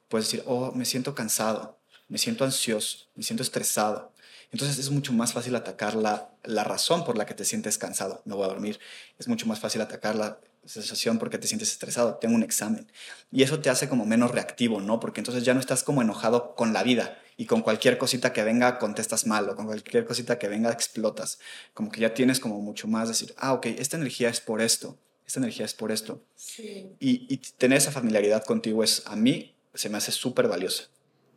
puedes 0.08 0.26
decir, 0.26 0.42
oh, 0.46 0.72
me 0.72 0.84
siento 0.84 1.14
cansado, 1.14 1.78
me 2.08 2.18
siento 2.18 2.44
ansioso, 2.44 3.06
me 3.14 3.22
siento 3.22 3.42
estresado. 3.42 4.12
Entonces 4.52 4.78
es 4.78 4.90
mucho 4.90 5.12
más 5.12 5.32
fácil 5.32 5.56
atacar 5.56 5.94
la, 5.96 6.30
la 6.44 6.62
razón 6.62 7.04
por 7.04 7.18
la 7.18 7.26
que 7.26 7.34
te 7.34 7.44
sientes 7.44 7.78
cansado, 7.78 8.22
me 8.24 8.34
voy 8.34 8.44
a 8.44 8.48
dormir. 8.48 8.78
Es 9.18 9.26
mucho 9.26 9.46
más 9.46 9.58
fácil 9.58 9.80
atacar 9.80 10.14
la 10.14 10.38
sensación 10.64 11.18
porque 11.18 11.38
te 11.38 11.46
sientes 11.46 11.70
estresado, 11.70 12.16
tengo 12.16 12.34
un 12.34 12.42
examen. 12.42 12.90
Y 13.30 13.42
eso 13.42 13.60
te 13.60 13.70
hace 13.70 13.88
como 13.88 14.06
menos 14.06 14.30
reactivo, 14.30 14.80
¿no? 14.80 15.00
Porque 15.00 15.20
entonces 15.20 15.44
ya 15.44 15.54
no 15.54 15.60
estás 15.60 15.82
como 15.82 16.02
enojado 16.02 16.54
con 16.54 16.72
la 16.72 16.82
vida 16.82 17.18
y 17.36 17.46
con 17.46 17.62
cualquier 17.62 17.98
cosita 17.98 18.32
que 18.32 18.44
venga 18.44 18.78
contestas 18.78 19.26
mal 19.26 19.48
o 19.48 19.56
con 19.56 19.66
cualquier 19.66 20.04
cosita 20.04 20.38
que 20.38 20.48
venga 20.48 20.70
explotas. 20.70 21.38
Como 21.72 21.90
que 21.90 22.00
ya 22.00 22.14
tienes 22.14 22.40
como 22.40 22.60
mucho 22.60 22.88
más 22.88 23.08
decir, 23.08 23.34
ah, 23.38 23.52
ok, 23.54 23.66
esta 23.66 23.96
energía 23.96 24.28
es 24.28 24.40
por 24.40 24.60
esto, 24.60 24.96
esta 25.26 25.40
energía 25.40 25.64
es 25.64 25.74
por 25.74 25.90
esto. 25.90 26.22
Sí. 26.36 26.90
Y, 27.00 27.26
y 27.32 27.38
tener 27.38 27.78
esa 27.78 27.90
familiaridad 27.90 28.44
contigo 28.44 28.84
es 28.84 29.02
a 29.06 29.16
mí 29.16 29.53
se 29.74 29.88
me 29.88 29.98
hace 29.98 30.12
súper 30.12 30.48
valiosa. 30.48 30.84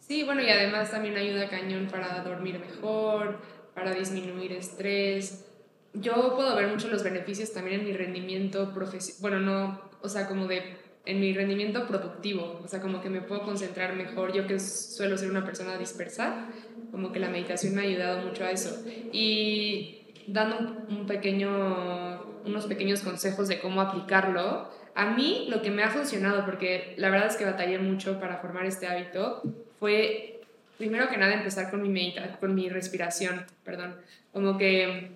Sí, 0.08 0.24
bueno, 0.24 0.42
y 0.42 0.50
además 0.50 0.92
también 0.92 1.18
ayuda 1.18 1.50
cañón 1.50 1.88
para 1.92 2.24
dormir 2.24 2.60
mejor, 2.60 3.40
para 3.76 3.94
disminuir 3.94 4.54
estrés. 4.54 5.46
Yo 5.94 6.36
puedo 6.36 6.56
ver 6.56 6.68
mucho 6.68 6.88
los 6.88 7.04
beneficios 7.04 7.52
también 7.52 7.82
en 7.82 7.86
mi 7.86 7.94
rendimiento 7.94 8.74
profesional, 8.74 9.22
bueno, 9.22 9.40
no, 9.40 9.82
o 10.02 10.10
sea, 10.10 10.28
como 10.28 10.48
de 10.48 10.78
en 11.08 11.22
mi 11.22 11.34
rendimiento 11.34 11.88
productivo, 11.88 12.60
o 12.64 12.68
sea, 12.68 12.82
como 12.82 13.02
que 13.02 13.10
me 13.10 13.22
puedo 13.22 13.42
concentrar 13.44 13.96
mejor, 13.96 14.34
yo 14.34 14.46
que 14.46 14.60
suelo 14.60 15.18
ser 15.18 15.32
una 15.32 15.46
persona 15.46 15.78
dispersa, 15.78 16.50
como 16.92 17.14
que 17.14 17.20
la 17.20 17.30
meditación 17.30 17.76
me 17.76 17.82
ha 17.82 17.86
ayudado 17.86 18.26
mucho 18.28 18.44
a 18.44 18.52
eso. 18.52 18.84
Y 19.14 20.02
dando 20.28 20.86
un 20.90 21.08
pequeño, 21.08 22.22
unos 22.46 22.66
pequeños 22.66 23.02
consejos 23.02 23.48
de 23.48 23.60
cómo 23.60 23.80
aplicarlo, 23.80 24.70
a 24.98 25.06
mí 25.06 25.46
lo 25.48 25.62
que 25.62 25.70
me 25.70 25.84
ha 25.84 25.92
funcionado, 25.92 26.44
porque 26.44 26.96
la 26.98 27.12
verdad 27.12 27.28
es 27.28 27.36
que 27.36 27.46
batallé 27.46 27.78
mucho 27.78 28.20
para 28.20 28.38
formar 28.38 28.66
este 28.66 28.88
hábito, 28.88 29.44
fue 29.80 30.42
primero 30.80 31.08
que 31.08 31.18
nada 31.18 31.36
empezar 31.36 31.70
con 31.70 31.84
mi 31.84 32.16
con 32.40 32.56
mi 32.56 32.68
respiración, 32.68 33.46
perdón, 33.64 33.96
como 34.34 34.58
que 34.58 35.12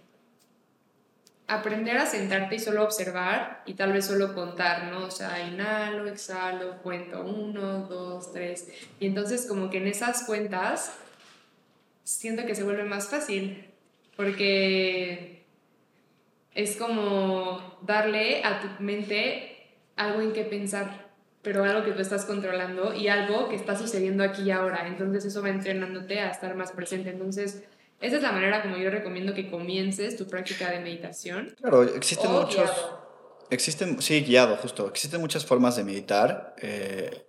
aprender 1.48 1.98
a 1.98 2.06
sentarte 2.06 2.58
y 2.58 2.60
solo 2.60 2.84
observar 2.84 3.64
y 3.66 3.74
tal 3.74 3.92
vez 3.92 4.06
solo 4.06 4.36
contar, 4.36 4.92
¿no? 4.92 5.06
O 5.06 5.12
sea, 5.12 5.42
inhalo, 5.48 6.08
exhalo, 6.08 6.78
cuento 6.84 7.24
uno, 7.24 7.88
dos, 7.88 8.32
tres. 8.32 8.72
Y 9.00 9.08
entonces 9.08 9.48
como 9.48 9.72
que 9.72 9.80
en 9.80 9.88
esas 9.88 10.26
cuentas 10.26 10.96
siento 12.04 12.46
que 12.46 12.54
se 12.54 12.64
vuelve 12.64 12.84
más 12.84 13.10
fácil 13.10 13.66
porque 14.16 15.44
es 16.54 16.78
como 16.78 17.80
darle 17.82 18.44
a 18.44 18.62
tu 18.62 18.84
mente 18.84 19.52
algo 19.96 20.22
en 20.22 20.34
qué 20.34 20.44
pensar, 20.44 21.10
pero 21.42 21.64
algo 21.64 21.84
que 21.84 21.92
tú 21.92 22.02
estás 22.02 22.26
controlando 22.26 22.94
y 22.94 23.08
algo 23.08 23.50
que 23.50 23.56
está 23.56 23.78
sucediendo 23.78 24.24
aquí 24.24 24.44
y 24.44 24.52
ahora. 24.52 24.88
Entonces 24.88 25.26
eso 25.26 25.42
va 25.42 25.50
entrenándote 25.50 26.20
a 26.20 26.30
estar 26.30 26.56
más 26.56 26.72
presente. 26.72 27.10
Entonces 27.10 27.64
Esa 28.02 28.16
es 28.18 28.24
la 28.24 28.32
manera 28.32 28.64
como 28.64 28.78
yo 28.78 28.90
recomiendo 28.90 29.34
que 29.34 29.50
comiences 29.50 30.18
tu 30.18 30.28
práctica 30.28 30.72
de 30.72 30.80
meditación. 30.80 31.56
Claro, 31.60 31.84
existen 31.84 32.32
o 32.32 32.42
muchos... 32.42 32.56
guiado. 32.56 33.02
Existen, 33.52 34.02
sí, 34.02 34.22
guiado, 34.22 34.58
justo. 34.58 34.88
Existen 34.88 35.22
muchas 35.22 35.46
formas 35.46 35.76
de 35.76 35.84
meditar. 35.84 36.56
Eh, 36.62 37.28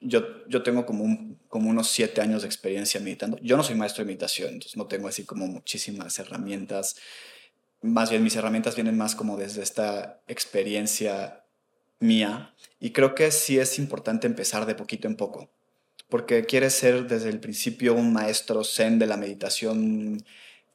yo, 0.00 0.46
yo 0.48 0.62
tengo 0.62 0.86
como, 0.86 1.04
un, 1.04 1.38
como 1.48 1.68
unos 1.68 1.88
siete 1.88 2.20
años 2.20 2.42
de 2.42 2.48
experiencia 2.48 3.00
meditando. 3.00 3.38
Yo 3.42 3.56
no 3.56 3.62
soy 3.62 3.74
maestro 3.74 4.02
de 4.02 4.06
meditación, 4.06 4.50
entonces 4.50 4.76
no 4.76 4.86
tengo 4.86 5.08
así 5.08 5.24
como 5.24 5.46
muchísimas 5.46 6.18
herramientas. 6.18 6.96
Más 7.82 8.08
bien 8.10 8.22
mis 8.22 8.36
herramientas 8.36 8.76
vienen 8.76 8.96
más 8.96 9.14
como 9.14 9.36
desde 9.36 9.62
esta 9.62 10.22
experiencia 10.26 11.41
mía. 12.02 12.54
Y 12.80 12.90
creo 12.90 13.14
que 13.14 13.30
sí 13.30 13.58
es 13.58 13.78
importante 13.78 14.26
empezar 14.26 14.66
de 14.66 14.74
poquito 14.74 15.08
en 15.08 15.16
poco. 15.16 15.50
Porque 16.08 16.44
quieres 16.44 16.74
ser 16.74 17.06
desde 17.06 17.30
el 17.30 17.40
principio 17.40 17.94
un 17.94 18.12
maestro 18.12 18.64
zen 18.64 18.98
de 18.98 19.06
la 19.06 19.16
meditación 19.16 20.22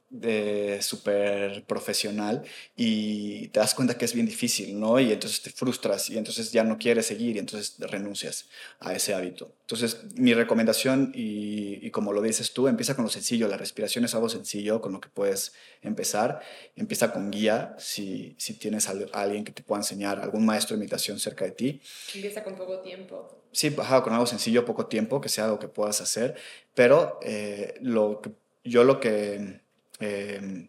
de 0.09 0.79
súper 0.81 1.65
profesional 1.65 2.43
y 2.75 3.49
te 3.49 3.59
das 3.59 3.75
cuenta 3.75 3.97
que 3.97 4.05
es 4.05 4.13
bien 4.13 4.25
difícil, 4.25 4.79
¿no? 4.79 4.99
Y 4.99 5.11
entonces 5.11 5.41
te 5.41 5.49
frustras 5.49 6.09
y 6.09 6.17
entonces 6.17 6.51
ya 6.51 6.63
no 6.63 6.77
quieres 6.77 7.07
seguir 7.07 7.35
y 7.35 7.39
entonces 7.39 7.75
renuncias 7.79 8.47
a 8.79 8.93
ese 8.93 9.13
hábito. 9.13 9.51
Entonces 9.61 9.97
mi 10.15 10.33
recomendación 10.33 11.11
y, 11.13 11.85
y 11.85 11.91
como 11.91 12.13
lo 12.13 12.21
dices 12.21 12.53
tú, 12.53 12.67
empieza 12.67 12.95
con 12.95 13.03
lo 13.03 13.11
sencillo, 13.11 13.47
la 13.47 13.57
respiración 13.57 14.05
es 14.05 14.15
algo 14.15 14.29
sencillo 14.29 14.81
con 14.81 14.93
lo 14.93 15.01
que 15.01 15.09
puedes 15.09 15.53
empezar, 15.81 16.41
empieza 16.75 17.11
con 17.11 17.29
guía, 17.29 17.75
si, 17.77 18.35
si 18.37 18.53
tienes 18.53 18.87
a 18.87 18.93
alguien 19.13 19.43
que 19.43 19.51
te 19.51 19.63
pueda 19.63 19.81
enseñar, 19.81 20.19
algún 20.19 20.45
maestro 20.45 20.75
de 20.75 20.79
meditación 20.79 21.19
cerca 21.19 21.45
de 21.45 21.51
ti. 21.51 21.81
Empieza 22.15 22.43
con 22.43 22.55
poco 22.55 22.79
tiempo. 22.79 23.43
Sí, 23.51 23.75
ajá, 23.77 24.03
con 24.03 24.13
algo 24.13 24.25
sencillo, 24.25 24.65
poco 24.65 24.85
tiempo, 24.85 25.19
que 25.19 25.29
sea 25.29 25.45
algo 25.45 25.59
que 25.59 25.67
puedas 25.67 25.99
hacer, 26.01 26.35
pero 26.73 27.19
eh, 27.23 27.75
lo 27.81 28.21
que, 28.21 28.31
yo 28.63 28.83
lo 28.83 28.99
que 28.99 29.66
eh, 29.99 30.67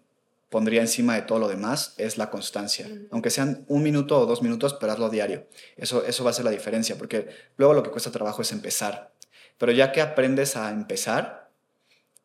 pondría 0.51 0.81
encima 0.81 1.15
de 1.15 1.23
todo 1.23 1.39
lo 1.39 1.49
demás 1.49 1.95
es 1.99 2.17
la 2.17 2.31
constancia. 2.31 2.89
Aunque 3.11 3.31
sean 3.31 3.65
un 3.69 3.83
minuto 3.83 4.19
o 4.19 4.27
dos 4.27 4.43
minutos, 4.43 4.75
pero 4.75 4.93
hazlo 4.93 5.11
diario. 5.11 5.47
Eso, 5.77 6.05
eso 6.05 6.25
va 6.25 6.31
a 6.31 6.35
ser 6.35 6.45
la 6.45 6.51
diferencia, 6.51 6.97
porque 6.97 7.29
luego 7.57 7.75
lo 7.75 7.83
que 7.83 7.91
cuesta 7.91 8.11
trabajo 8.11 8.43
es 8.43 8.53
empezar. 8.53 9.13
Pero 9.59 9.73
ya 9.73 9.93
que 9.93 10.01
aprendes 10.01 10.57
a 10.57 10.71
empezar, 10.71 11.51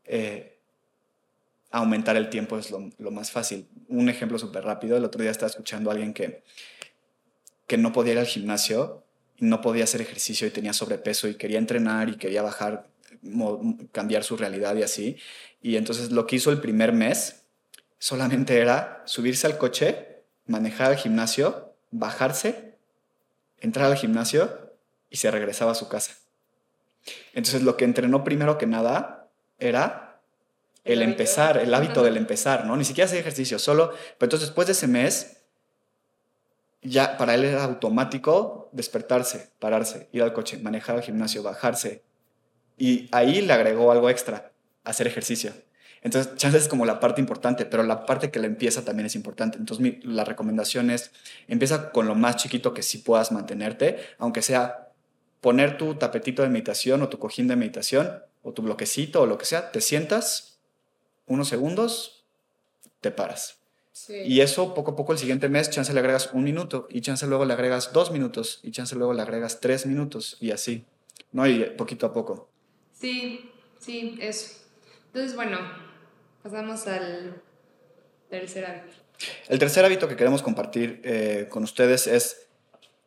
eh, 0.05 0.57
aumentar 1.71 2.15
el 2.15 2.29
tiempo 2.29 2.57
es 2.57 2.71
lo, 2.71 2.89
lo 2.97 3.11
más 3.11 3.31
fácil. 3.31 3.67
Un 3.87 4.07
ejemplo 4.07 4.37
súper 4.37 4.63
rápido, 4.63 4.95
el 4.95 5.03
otro 5.03 5.21
día 5.21 5.31
estaba 5.31 5.49
escuchando 5.49 5.89
a 5.89 5.93
alguien 5.93 6.13
que, 6.13 6.43
que 7.67 7.77
no 7.77 7.91
podía 7.91 8.13
ir 8.13 8.19
al 8.19 8.27
gimnasio 8.27 9.03
y 9.37 9.45
no 9.45 9.61
podía 9.61 9.83
hacer 9.83 10.01
ejercicio 10.01 10.47
y 10.47 10.51
tenía 10.51 10.73
sobrepeso 10.73 11.27
y 11.27 11.35
quería 11.35 11.57
entrenar 11.57 12.09
y 12.09 12.17
quería 12.17 12.43
bajar, 12.43 12.87
cambiar 13.91 14.23
su 14.23 14.37
realidad 14.37 14.75
y 14.75 14.83
así. 14.83 15.17
Y 15.63 15.77
entonces 15.77 16.11
lo 16.11 16.27
que 16.27 16.35
hizo 16.35 16.51
el 16.51 16.59
primer 16.59 16.91
mes 16.91 17.45
solamente 17.97 18.59
era 18.59 19.01
subirse 19.05 19.47
al 19.47 19.57
coche, 19.57 20.23
manejar 20.45 20.91
al 20.91 20.97
gimnasio, 20.97 21.73
bajarse, 21.89 22.75
entrar 23.59 23.85
al 23.85 23.95
gimnasio 23.95 24.73
y 25.09 25.17
se 25.17 25.31
regresaba 25.31 25.71
a 25.71 25.75
su 25.75 25.87
casa. 25.87 26.15
Entonces 27.33 27.63
lo 27.63 27.77
que 27.77 27.85
entrenó 27.85 28.25
primero 28.25 28.57
que 28.57 28.67
nada 28.67 29.29
era 29.57 30.19
el, 30.83 31.01
empezar, 31.01 31.57
el 31.57 31.73
hábito 31.73 32.03
del 32.03 32.17
empezar, 32.17 32.65
¿no? 32.65 32.75
Ni 32.75 32.83
siquiera 32.83 33.05
hacer 33.05 33.19
ejercicio, 33.19 33.57
solo... 33.57 33.91
Pero 33.91 34.25
entonces 34.25 34.49
después 34.49 34.67
de 34.67 34.73
ese 34.73 34.87
mes, 34.87 35.37
ya 36.81 37.17
para 37.17 37.35
él 37.35 37.45
era 37.45 37.63
automático 37.63 38.69
despertarse, 38.73 39.49
pararse, 39.59 40.09
ir 40.11 40.23
al 40.23 40.33
coche, 40.33 40.57
manejar 40.57 40.97
al 40.97 41.03
gimnasio, 41.03 41.41
bajarse. 41.41 42.03
Y 42.77 43.07
ahí 43.13 43.41
le 43.41 43.53
agregó 43.53 43.93
algo 43.93 44.09
extra, 44.09 44.52
hacer 44.83 45.07
ejercicio. 45.07 45.53
Entonces, 46.01 46.35
chance 46.35 46.57
es 46.57 46.67
como 46.67 46.85
la 46.85 46.99
parte 46.99 47.21
importante, 47.21 47.65
pero 47.65 47.81
la 47.83 48.05
parte 48.05 48.29
que 48.29 48.39
la 48.39 48.47
empieza 48.47 48.83
también 48.83 49.05
es 49.05 49.15
importante. 49.15 49.57
Entonces, 49.57 49.81
mi- 49.81 49.99
la 50.03 50.25
recomendación 50.25 50.89
es, 50.89 51.11
empieza 51.47 51.91
con 51.91 52.07
lo 52.07 52.15
más 52.15 52.35
chiquito 52.35 52.73
que 52.73 52.83
sí 52.83 52.97
puedas 52.97 53.31
mantenerte, 53.31 53.97
aunque 54.17 54.41
sea 54.41 54.89
poner 55.39 55.77
tu 55.77 55.95
tapetito 55.95 56.41
de 56.41 56.49
meditación 56.49 57.01
o 57.01 57.09
tu 57.09 57.19
cojín 57.19 57.47
de 57.47 57.55
meditación 57.55 58.21
o 58.41 58.51
tu 58.51 58.61
bloquecito 58.61 59.21
o 59.21 59.25
lo 59.25 59.37
que 59.37 59.45
sea, 59.45 59.71
te 59.71 59.79
sientas 59.79 60.59
unos 61.25 61.47
segundos, 61.47 62.25
te 62.99 63.11
paras. 63.11 63.59
Sí. 63.93 64.15
Y 64.25 64.41
eso 64.41 64.73
poco 64.73 64.91
a 64.91 64.95
poco 64.97 65.13
el 65.13 65.19
siguiente 65.19 65.47
mes, 65.47 65.69
chance 65.69 65.93
le 65.93 65.99
agregas 65.99 66.31
un 66.33 66.43
minuto 66.43 66.87
y 66.89 66.99
chance 66.99 67.25
luego 67.27 67.45
le 67.45 67.53
agregas 67.53 67.93
dos 67.93 68.11
minutos 68.11 68.59
y 68.63 68.71
chance 68.71 68.95
luego 68.95 69.13
le 69.13 69.21
agregas 69.21 69.61
tres 69.61 69.85
minutos 69.85 70.35
y 70.41 70.51
así, 70.51 70.83
¿no? 71.31 71.47
Y 71.47 71.63
poquito 71.77 72.07
a 72.07 72.11
poco. 72.13 72.49
Sí, 72.93 73.51
sí, 73.79 74.17
eso. 74.19 74.62
Entonces, 75.13 75.35
bueno, 75.35 75.59
pasamos 76.41 76.87
al 76.87 77.39
tercer 78.31 78.65
hábito. 78.65 78.95
El 79.47 79.59
tercer 79.59 79.85
hábito 79.85 80.07
que 80.07 80.15
queremos 80.15 80.41
compartir 80.41 81.01
eh, 81.03 81.45
con 81.51 81.63
ustedes 81.63 82.07
es 82.07 82.47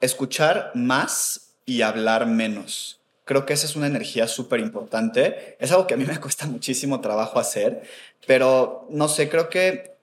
escuchar 0.00 0.70
más 0.74 1.54
y 1.64 1.82
hablar 1.82 2.26
menos. 2.26 3.00
Creo 3.24 3.44
que 3.44 3.54
esa 3.54 3.66
es 3.66 3.74
una 3.74 3.88
energía 3.88 4.28
súper 4.28 4.60
importante. 4.60 5.56
Es 5.58 5.72
algo 5.72 5.88
que 5.88 5.94
a 5.94 5.96
mí 5.96 6.04
me 6.04 6.20
cuesta 6.20 6.46
muchísimo 6.46 7.00
trabajo 7.00 7.40
hacer, 7.40 7.82
pero 8.24 8.86
no 8.88 9.08
sé, 9.08 9.28
creo 9.28 9.48
que 9.48 9.96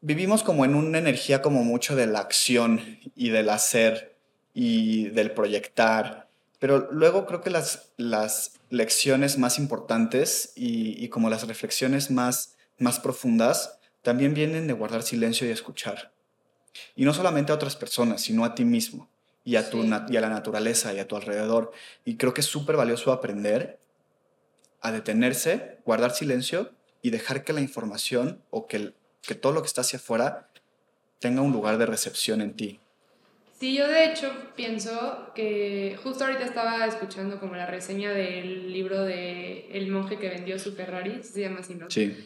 vivimos 0.00 0.42
como 0.42 0.64
en 0.64 0.74
una 0.74 0.98
energía 0.98 1.40
como 1.40 1.62
mucho 1.62 1.94
de 1.94 2.08
la 2.08 2.18
acción 2.18 2.98
y 3.14 3.30
del 3.30 3.48
hacer 3.48 4.16
y 4.54 5.10
del 5.10 5.30
proyectar. 5.30 6.26
Pero 6.58 6.88
luego 6.90 7.26
creo 7.26 7.42
que 7.42 7.50
las, 7.50 7.92
las 7.96 8.59
lecciones 8.70 9.36
más 9.38 9.58
importantes 9.58 10.52
y, 10.56 11.02
y 11.04 11.08
como 11.08 11.28
las 11.28 11.46
reflexiones 11.46 12.10
más, 12.10 12.56
más 12.78 12.98
profundas 13.00 13.78
también 14.02 14.32
vienen 14.32 14.66
de 14.66 14.72
guardar 14.72 15.02
silencio 15.02 15.46
y 15.46 15.50
escuchar. 15.50 16.12
Y 16.96 17.04
no 17.04 17.12
solamente 17.12 17.52
a 17.52 17.56
otras 17.56 17.76
personas, 17.76 18.22
sino 18.22 18.44
a 18.44 18.54
ti 18.54 18.64
mismo 18.64 19.10
y 19.44 19.56
a, 19.56 19.68
tu 19.70 19.82
Sí. 19.82 19.90
y 20.10 20.16
a 20.16 20.20
la 20.20 20.28
naturaleza 20.28 20.94
y 20.94 20.98
a 21.00 21.06
tu 21.08 21.16
alrededor. 21.16 21.72
Y 22.04 22.16
creo 22.16 22.32
que 22.32 22.40
es 22.40 22.46
súper 22.46 22.76
valioso 22.76 23.12
aprender 23.12 23.78
a 24.80 24.92
detenerse, 24.92 25.78
guardar 25.84 26.12
silencio 26.12 26.70
y 27.02 27.10
dejar 27.10 27.44
que 27.44 27.52
la 27.52 27.60
información 27.60 28.42
o 28.50 28.66
que, 28.66 28.76
el- 28.76 28.94
que 29.22 29.34
todo 29.34 29.52
lo 29.52 29.60
que 29.62 29.66
está 29.66 29.80
hacia 29.82 29.98
afuera 29.98 30.48
tenga 31.18 31.42
un 31.42 31.52
lugar 31.52 31.76
de 31.76 31.86
recepción 31.86 32.40
en 32.40 32.54
ti. 32.54 32.80
Sí, 33.60 33.74
yo 33.76 33.86
de 33.86 34.06
hecho 34.06 34.32
pienso 34.56 35.32
que 35.34 35.94
justo 36.02 36.24
ahorita 36.24 36.46
estaba 36.46 36.86
escuchando 36.86 37.38
como 37.38 37.56
la 37.56 37.66
reseña 37.66 38.10
del 38.10 38.72
libro 38.72 39.04
de 39.04 39.68
El 39.70 39.88
monje 39.88 40.18
que 40.18 40.30
vendió 40.30 40.58
su 40.58 40.72
Ferrari, 40.72 41.22
se 41.22 41.42
llama 41.42 41.60
así, 41.60 41.74
¿no? 41.74 41.90
Sí, 41.90 42.16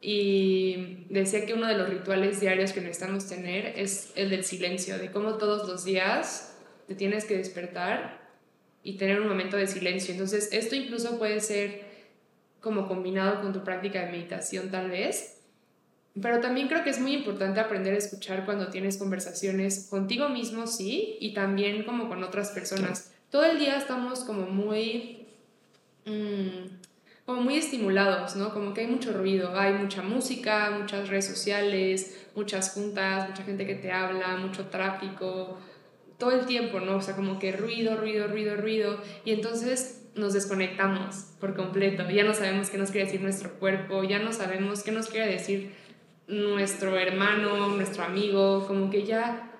Y 0.00 1.04
decía 1.08 1.46
que 1.46 1.54
uno 1.54 1.66
de 1.66 1.76
los 1.76 1.88
rituales 1.88 2.38
diarios 2.38 2.72
que 2.72 2.80
necesitamos 2.80 3.28
tener 3.28 3.76
es 3.76 4.12
el 4.14 4.30
del 4.30 4.44
silencio, 4.44 4.96
de 4.96 5.10
cómo 5.10 5.36
todos 5.36 5.68
los 5.68 5.84
días 5.84 6.56
te 6.86 6.94
tienes 6.94 7.24
que 7.24 7.38
despertar 7.38 8.30
y 8.84 8.96
tener 8.96 9.20
un 9.20 9.26
momento 9.26 9.56
de 9.56 9.66
silencio. 9.66 10.12
Entonces, 10.12 10.50
esto 10.52 10.76
incluso 10.76 11.18
puede 11.18 11.40
ser 11.40 11.82
como 12.60 12.86
combinado 12.86 13.42
con 13.42 13.52
tu 13.52 13.64
práctica 13.64 14.04
de 14.04 14.12
meditación 14.12 14.70
tal 14.70 14.90
vez, 14.90 15.43
pero 16.20 16.40
también 16.40 16.68
creo 16.68 16.84
que 16.84 16.90
es 16.90 17.00
muy 17.00 17.12
importante 17.12 17.60
aprender 17.60 17.94
a 17.94 17.98
escuchar 17.98 18.44
cuando 18.44 18.68
tienes 18.68 18.98
conversaciones 18.98 19.88
contigo 19.90 20.28
mismo, 20.28 20.66
sí, 20.66 21.16
y 21.20 21.34
también 21.34 21.82
como 21.84 22.08
con 22.08 22.22
otras 22.22 22.50
personas. 22.50 23.12
Todo 23.30 23.44
el 23.44 23.58
día 23.58 23.76
estamos 23.76 24.20
como 24.20 24.46
muy... 24.46 25.26
mm, 26.06 26.84
como 27.26 27.40
muy 27.40 27.56
estimulados, 27.56 28.36
¿no? 28.36 28.52
Como 28.52 28.74
que 28.74 28.82
hay 28.82 28.86
mucho 28.86 29.12
ruido, 29.12 29.58
hay 29.58 29.72
mucha 29.74 30.02
música, 30.02 30.70
muchas 30.78 31.08
redes 31.08 31.26
sociales, 31.26 32.26
muchas 32.34 32.70
juntas, 32.72 33.30
mucha 33.30 33.42
gente 33.44 33.66
que 33.66 33.74
te 33.74 33.90
habla, 33.90 34.36
mucho 34.36 34.66
tráfico, 34.66 35.58
todo 36.18 36.32
el 36.32 36.46
tiempo, 36.46 36.80
¿no? 36.80 36.96
O 36.96 37.00
sea, 37.00 37.16
como 37.16 37.38
que 37.38 37.52
ruido, 37.52 37.96
ruido, 37.96 38.28
ruido, 38.28 38.56
ruido, 38.56 39.00
y 39.24 39.32
entonces 39.32 40.02
nos 40.14 40.32
desconectamos 40.32 41.32
por 41.40 41.56
completo, 41.56 42.08
ya 42.08 42.22
no 42.22 42.34
sabemos 42.34 42.70
qué 42.70 42.78
nos 42.78 42.90
quiere 42.90 43.06
decir 43.06 43.20
nuestro 43.20 43.54
cuerpo, 43.54 44.04
ya 44.04 44.20
no 44.20 44.32
sabemos 44.32 44.82
qué 44.82 44.92
nos 44.92 45.08
quiere 45.08 45.32
decir 45.32 45.72
nuestro 46.26 46.98
hermano, 46.98 47.68
nuestro 47.68 48.04
amigo, 48.04 48.66
como 48.66 48.90
que 48.90 49.04
ya 49.04 49.50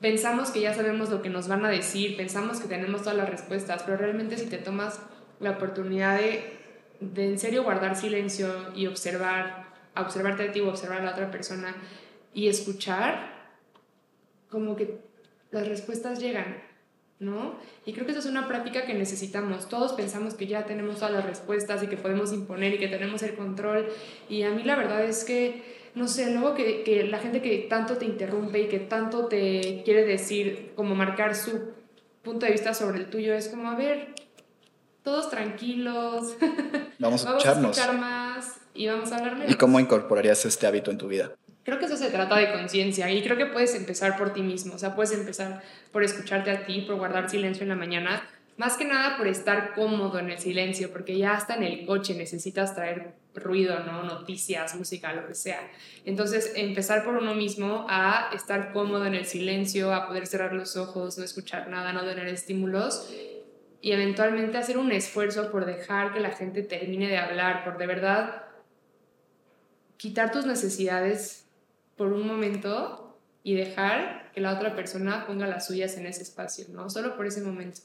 pensamos 0.00 0.50
que 0.50 0.60
ya 0.60 0.74
sabemos 0.74 1.10
lo 1.10 1.22
que 1.22 1.28
nos 1.28 1.48
van 1.48 1.64
a 1.64 1.70
decir, 1.70 2.16
pensamos 2.16 2.60
que 2.60 2.68
tenemos 2.68 3.02
todas 3.02 3.16
las 3.16 3.28
respuestas, 3.28 3.82
pero 3.82 3.98
realmente 3.98 4.36
si 4.36 4.46
te 4.46 4.58
tomas 4.58 5.00
la 5.40 5.52
oportunidad 5.52 6.18
de, 6.18 6.44
de 7.00 7.28
en 7.28 7.38
serio 7.38 7.64
guardar 7.64 7.96
silencio 7.96 8.48
y 8.74 8.86
observar, 8.86 9.66
observarte 9.96 10.48
a 10.48 10.52
ti 10.52 10.60
o 10.60 10.68
observar 10.68 11.00
a 11.00 11.04
la 11.04 11.12
otra 11.12 11.30
persona 11.30 11.74
y 12.32 12.48
escuchar, 12.48 13.36
como 14.48 14.76
que 14.76 14.98
las 15.50 15.66
respuestas 15.68 16.20
llegan, 16.20 16.62
¿no? 17.18 17.56
Y 17.84 17.92
creo 17.92 18.06
que 18.06 18.12
esa 18.12 18.20
es 18.20 18.26
una 18.26 18.46
práctica 18.46 18.86
que 18.86 18.94
necesitamos. 18.94 19.68
Todos 19.68 19.92
pensamos 19.92 20.34
que 20.34 20.46
ya 20.46 20.64
tenemos 20.64 20.96
todas 20.96 21.12
las 21.12 21.24
respuestas 21.24 21.82
y 21.82 21.88
que 21.88 21.96
podemos 21.96 22.32
imponer 22.32 22.74
y 22.74 22.78
que 22.78 22.88
tenemos 22.88 23.22
el 23.22 23.34
control. 23.34 23.88
Y 24.28 24.42
a 24.42 24.50
mí 24.50 24.62
la 24.62 24.76
verdad 24.76 25.04
es 25.04 25.24
que 25.24 25.77
no 25.98 26.08
sé, 26.08 26.30
luego 26.30 26.54
que, 26.54 26.82
que, 26.84 27.04
la 27.04 27.18
gente 27.18 27.42
que 27.42 27.66
tanto 27.68 27.96
te 27.96 28.04
interrumpe 28.04 28.60
y 28.60 28.68
que 28.68 28.78
tanto 28.78 29.26
te 29.26 29.82
quiere 29.84 30.04
decir, 30.04 30.72
como 30.76 30.94
marcar 30.94 31.34
su 31.34 31.72
punto 32.22 32.46
de 32.46 32.52
vista 32.52 32.72
sobre 32.72 32.98
el 32.98 33.10
tuyo, 33.10 33.34
es 33.34 33.48
como, 33.48 33.70
a 33.70 33.74
ver, 33.74 34.14
todos 35.02 35.28
tranquilos. 35.30 36.36
Vamos 36.98 37.26
a 37.26 37.30
escucharnos. 37.30 37.76
Vamos 37.76 37.78
a 37.78 37.80
escuchar 37.80 37.98
más 37.98 38.56
y 38.74 38.86
vamos 38.86 39.10
a 39.12 39.16
hablar 39.16 39.36
menos. 39.36 39.52
¿Y 39.52 39.56
cómo 39.56 39.80
incorporarías 39.80 40.44
este 40.44 40.66
hábito 40.66 40.90
en 40.90 40.98
tu 40.98 41.08
vida? 41.08 41.32
Creo 41.64 41.78
que 41.78 41.86
eso 41.86 41.96
se 41.96 42.10
trata 42.10 42.36
de 42.36 42.52
conciencia 42.52 43.10
y 43.10 43.22
creo 43.22 43.36
que 43.36 43.46
puedes 43.46 43.74
empezar 43.74 44.16
por 44.16 44.32
ti 44.32 44.42
mismo, 44.42 44.74
o 44.74 44.78
sea, 44.78 44.94
puedes 44.94 45.12
empezar 45.12 45.62
por 45.92 46.02
escucharte 46.02 46.50
a 46.50 46.64
ti, 46.64 46.82
por 46.82 46.96
guardar 46.96 47.28
silencio 47.28 47.62
en 47.62 47.68
la 47.68 47.74
mañana, 47.74 48.26
más 48.58 48.76
que 48.76 48.84
nada 48.84 49.16
por 49.16 49.28
estar 49.28 49.72
cómodo 49.74 50.18
en 50.18 50.30
el 50.30 50.38
silencio, 50.38 50.92
porque 50.92 51.16
ya 51.16 51.32
hasta 51.32 51.54
en 51.54 51.62
el 51.62 51.86
coche 51.86 52.14
necesitas 52.14 52.74
traer 52.74 53.14
ruido, 53.34 53.78
¿no? 53.84 54.02
Noticias, 54.02 54.74
música, 54.74 55.12
lo 55.12 55.28
que 55.28 55.34
sea. 55.36 55.60
Entonces, 56.04 56.52
empezar 56.56 57.04
por 57.04 57.14
uno 57.14 57.36
mismo 57.36 57.86
a 57.88 58.30
estar 58.34 58.72
cómodo 58.72 59.06
en 59.06 59.14
el 59.14 59.26
silencio, 59.26 59.94
a 59.94 60.08
poder 60.08 60.26
cerrar 60.26 60.52
los 60.52 60.76
ojos, 60.76 61.16
no 61.16 61.24
escuchar 61.24 61.68
nada, 61.68 61.92
no 61.92 62.04
tener 62.04 62.26
estímulos 62.26 63.08
y 63.80 63.92
eventualmente 63.92 64.58
hacer 64.58 64.76
un 64.76 64.90
esfuerzo 64.90 65.52
por 65.52 65.64
dejar 65.64 66.12
que 66.12 66.18
la 66.18 66.30
gente 66.30 66.62
termine 66.62 67.06
de 67.06 67.16
hablar, 67.16 67.62
por 67.62 67.78
de 67.78 67.86
verdad 67.86 68.42
quitar 69.96 70.32
tus 70.32 70.46
necesidades 70.46 71.46
por 71.96 72.12
un 72.12 72.26
momento 72.26 73.16
y 73.44 73.54
dejar 73.54 74.32
que 74.32 74.40
la 74.40 74.52
otra 74.52 74.74
persona 74.74 75.26
ponga 75.28 75.46
las 75.46 75.68
suyas 75.68 75.96
en 75.96 76.06
ese 76.06 76.22
espacio, 76.22 76.66
¿no? 76.70 76.90
Solo 76.90 77.16
por 77.16 77.26
ese 77.26 77.40
momento. 77.40 77.82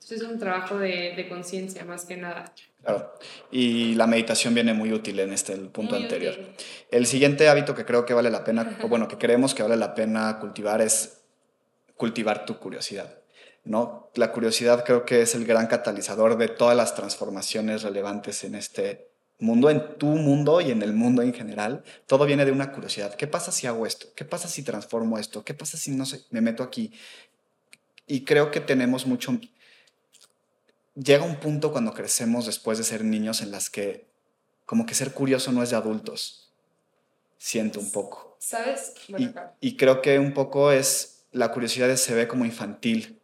Entonces 0.00 0.22
es 0.22 0.28
un 0.28 0.38
trabajo 0.38 0.78
de, 0.78 1.14
de 1.16 1.28
conciencia 1.28 1.84
más 1.84 2.04
que 2.04 2.16
nada. 2.16 2.52
Claro, 2.82 3.12
y 3.50 3.94
la 3.94 4.06
meditación 4.06 4.54
viene 4.54 4.72
muy 4.72 4.92
útil 4.92 5.18
en 5.20 5.32
este 5.32 5.52
el 5.52 5.68
punto 5.68 5.96
anterior. 5.96 6.34
El 6.90 7.06
siguiente 7.06 7.48
hábito 7.48 7.74
que 7.74 7.84
creo 7.84 8.06
que 8.06 8.14
vale 8.14 8.30
la 8.30 8.44
pena, 8.44 8.78
o 8.82 8.88
bueno, 8.88 9.08
que 9.08 9.18
creemos 9.18 9.54
que 9.54 9.62
vale 9.62 9.76
la 9.76 9.94
pena 9.94 10.38
cultivar 10.38 10.80
es 10.80 11.20
cultivar 11.96 12.46
tu 12.46 12.58
curiosidad. 12.58 13.18
¿no? 13.64 14.10
La 14.14 14.32
curiosidad 14.32 14.84
creo 14.84 15.04
que 15.04 15.22
es 15.22 15.34
el 15.34 15.44
gran 15.44 15.66
catalizador 15.66 16.38
de 16.38 16.48
todas 16.48 16.76
las 16.76 16.94
transformaciones 16.94 17.82
relevantes 17.82 18.44
en 18.44 18.54
este, 18.54 19.08
mundo, 19.38 19.70
en 19.70 19.98
tu 19.98 20.06
mundo 20.06 20.60
y 20.60 20.70
en 20.70 20.82
el 20.82 20.92
mundo 20.92 21.22
en 21.22 21.32
general, 21.32 21.84
todo 22.06 22.26
viene 22.26 22.44
de 22.44 22.52
una 22.52 22.72
curiosidad. 22.72 23.14
¿Qué 23.14 23.26
pasa 23.26 23.52
si 23.52 23.66
hago 23.66 23.86
esto? 23.86 24.08
¿Qué 24.16 24.24
pasa 24.24 24.48
si 24.48 24.62
transformo 24.62 25.18
esto? 25.18 25.44
¿Qué 25.44 25.54
pasa 25.54 25.76
si 25.76 25.92
no 25.92 26.06
sé, 26.06 26.22
me 26.30 26.40
meto 26.40 26.62
aquí? 26.62 26.92
Y 28.06 28.24
creo 28.24 28.50
que 28.50 28.60
tenemos 28.60 29.06
mucho... 29.06 29.38
Llega 31.02 31.24
un 31.24 31.36
punto 31.36 31.72
cuando 31.72 31.94
crecemos 31.94 32.46
después 32.46 32.78
de 32.78 32.84
ser 32.84 33.04
niños 33.04 33.40
en 33.40 33.50
las 33.50 33.70
que 33.70 34.06
como 34.66 34.84
que 34.84 34.94
ser 34.94 35.12
curioso 35.12 35.52
no 35.52 35.62
es 35.62 35.70
de 35.70 35.76
adultos. 35.76 36.50
Siento 37.38 37.80
un 37.80 37.90
poco. 37.90 38.36
¿Sabes? 38.40 38.94
y, 39.60 39.76
creo 39.76 40.00
que 40.00 40.18
un 40.18 40.32
poco 40.32 40.70
es, 40.70 41.24
la 41.32 41.50
curiosidad 41.50 41.94
se 41.96 42.14
ve 42.14 42.28
como 42.28 42.44
infantil 42.44 43.20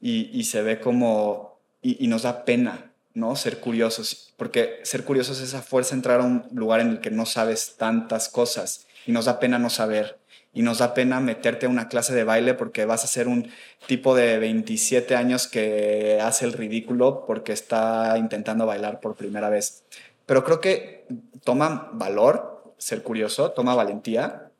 y, 0.00 0.44
se 0.44 0.62
ve 0.62 0.78
como, 0.78 1.58
y 1.82 2.06
nos 2.06 2.22
da 2.22 2.44
pena 2.44 2.88
¿no? 3.18 3.34
Ser 3.36 3.58
curiosos, 3.60 4.32
porque 4.36 4.80
ser 4.84 5.04
curiosos 5.04 5.38
es 5.38 5.48
esa 5.48 5.60
fuerza 5.60 5.94
entrar 5.94 6.20
a 6.20 6.24
un 6.24 6.46
lugar 6.52 6.80
en 6.80 6.88
el 6.88 7.00
que 7.00 7.10
no 7.10 7.26
sabes 7.26 7.74
tantas 7.76 8.28
cosas 8.28 8.86
y 9.06 9.12
nos 9.12 9.24
da 9.24 9.40
pena 9.40 9.58
no 9.58 9.70
saber 9.70 10.18
y 10.52 10.62
nos 10.62 10.78
da 10.78 10.94
pena 10.94 11.20
meterte 11.20 11.66
a 11.66 11.68
una 11.68 11.88
clase 11.88 12.14
de 12.14 12.24
baile 12.24 12.54
porque 12.54 12.84
vas 12.84 13.04
a 13.04 13.08
ser 13.08 13.28
un 13.28 13.50
tipo 13.86 14.14
de 14.14 14.38
27 14.38 15.14
años 15.14 15.46
que 15.46 16.18
hace 16.20 16.44
el 16.44 16.52
ridículo 16.52 17.24
porque 17.26 17.52
está 17.52 18.16
intentando 18.18 18.66
bailar 18.66 19.00
por 19.00 19.14
primera 19.14 19.50
vez. 19.50 19.84
Pero 20.26 20.44
creo 20.44 20.60
que 20.60 21.06
toma 21.44 21.90
valor 21.92 22.74
ser 22.78 23.02
curioso, 23.02 23.50
toma 23.52 23.74
valentía 23.74 24.50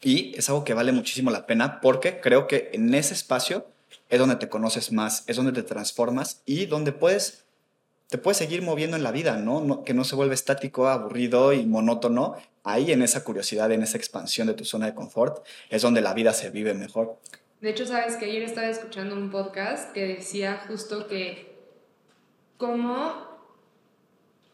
y 0.00 0.36
es 0.36 0.48
algo 0.48 0.64
que 0.64 0.74
vale 0.74 0.92
muchísimo 0.92 1.30
la 1.30 1.46
pena 1.46 1.80
porque 1.80 2.20
creo 2.20 2.46
que 2.46 2.70
en 2.72 2.94
ese 2.94 3.14
espacio 3.14 3.66
es 4.10 4.18
donde 4.18 4.36
te 4.36 4.48
conoces 4.48 4.92
más, 4.92 5.24
es 5.26 5.36
donde 5.36 5.52
te 5.52 5.62
transformas 5.62 6.42
y 6.44 6.66
donde 6.66 6.92
puedes 6.92 7.43
te 8.08 8.18
puedes 8.18 8.38
seguir 8.38 8.62
moviendo 8.62 8.96
en 8.96 9.02
la 9.02 9.12
vida, 9.12 9.36
¿no? 9.38 9.84
Que 9.84 9.94
no 9.94 10.04
se 10.04 10.14
vuelve 10.16 10.34
estático, 10.34 10.88
aburrido 10.88 11.52
y 11.52 11.66
monótono. 11.66 12.36
Ahí 12.62 12.92
en 12.92 13.02
esa 13.02 13.24
curiosidad, 13.24 13.70
en 13.72 13.82
esa 13.82 13.96
expansión 13.96 14.46
de 14.46 14.54
tu 14.54 14.64
zona 14.64 14.86
de 14.86 14.94
confort, 14.94 15.44
es 15.70 15.82
donde 15.82 16.00
la 16.00 16.14
vida 16.14 16.32
se 16.32 16.50
vive 16.50 16.74
mejor. 16.74 17.18
De 17.60 17.70
hecho, 17.70 17.86
sabes 17.86 18.16
que 18.16 18.26
ayer 18.26 18.42
estaba 18.42 18.68
escuchando 18.68 19.14
un 19.14 19.30
podcast 19.30 19.92
que 19.92 20.06
decía 20.06 20.64
justo 20.68 21.06
que 21.06 21.54
cómo, 22.58 23.14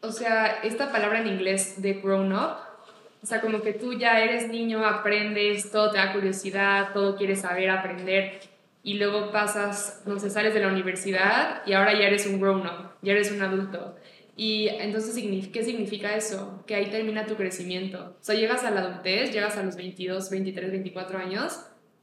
o 0.01 0.11
sea, 0.11 0.61
esta 0.63 0.91
palabra 0.91 1.19
en 1.19 1.27
inglés 1.27 1.81
de 1.81 1.93
grown 1.95 2.33
up, 2.33 2.57
o 3.23 3.25
sea, 3.25 3.41
como 3.41 3.61
que 3.61 3.73
tú 3.73 3.93
ya 3.93 4.19
eres 4.21 4.49
niño, 4.49 4.85
aprendes, 4.85 5.71
todo 5.71 5.91
te 5.91 5.97
da 5.97 6.11
curiosidad, 6.13 6.93
todo 6.93 7.15
quieres 7.15 7.41
saber, 7.41 7.69
aprender, 7.69 8.39
y 8.83 8.95
luego 8.95 9.31
pasas, 9.31 10.01
no 10.05 10.19
sé, 10.19 10.29
sales 10.29 10.53
de 10.53 10.59
la 10.59 10.67
universidad 10.67 11.61
y 11.65 11.73
ahora 11.73 11.93
ya 11.93 12.07
eres 12.07 12.25
un 12.25 12.39
grown-up, 12.39 12.91
ya 13.01 13.13
eres 13.13 13.31
un 13.31 13.41
adulto. 13.41 13.95
Y 14.35 14.69
entonces, 14.69 15.13
¿qué 15.51 15.63
significa 15.63 16.15
eso? 16.15 16.63
Que 16.65 16.75
ahí 16.75 16.89
termina 16.89 17.27
tu 17.27 17.35
crecimiento. 17.35 18.15
O 18.19 18.23
sea, 18.23 18.35
llegas 18.35 18.63
a 18.63 18.71
la 18.71 18.81
adultez, 18.81 19.31
llegas 19.31 19.57
a 19.57 19.63
los 19.63 19.75
22, 19.75 20.29
23, 20.31 20.71
24 20.71 21.19
años 21.19 21.59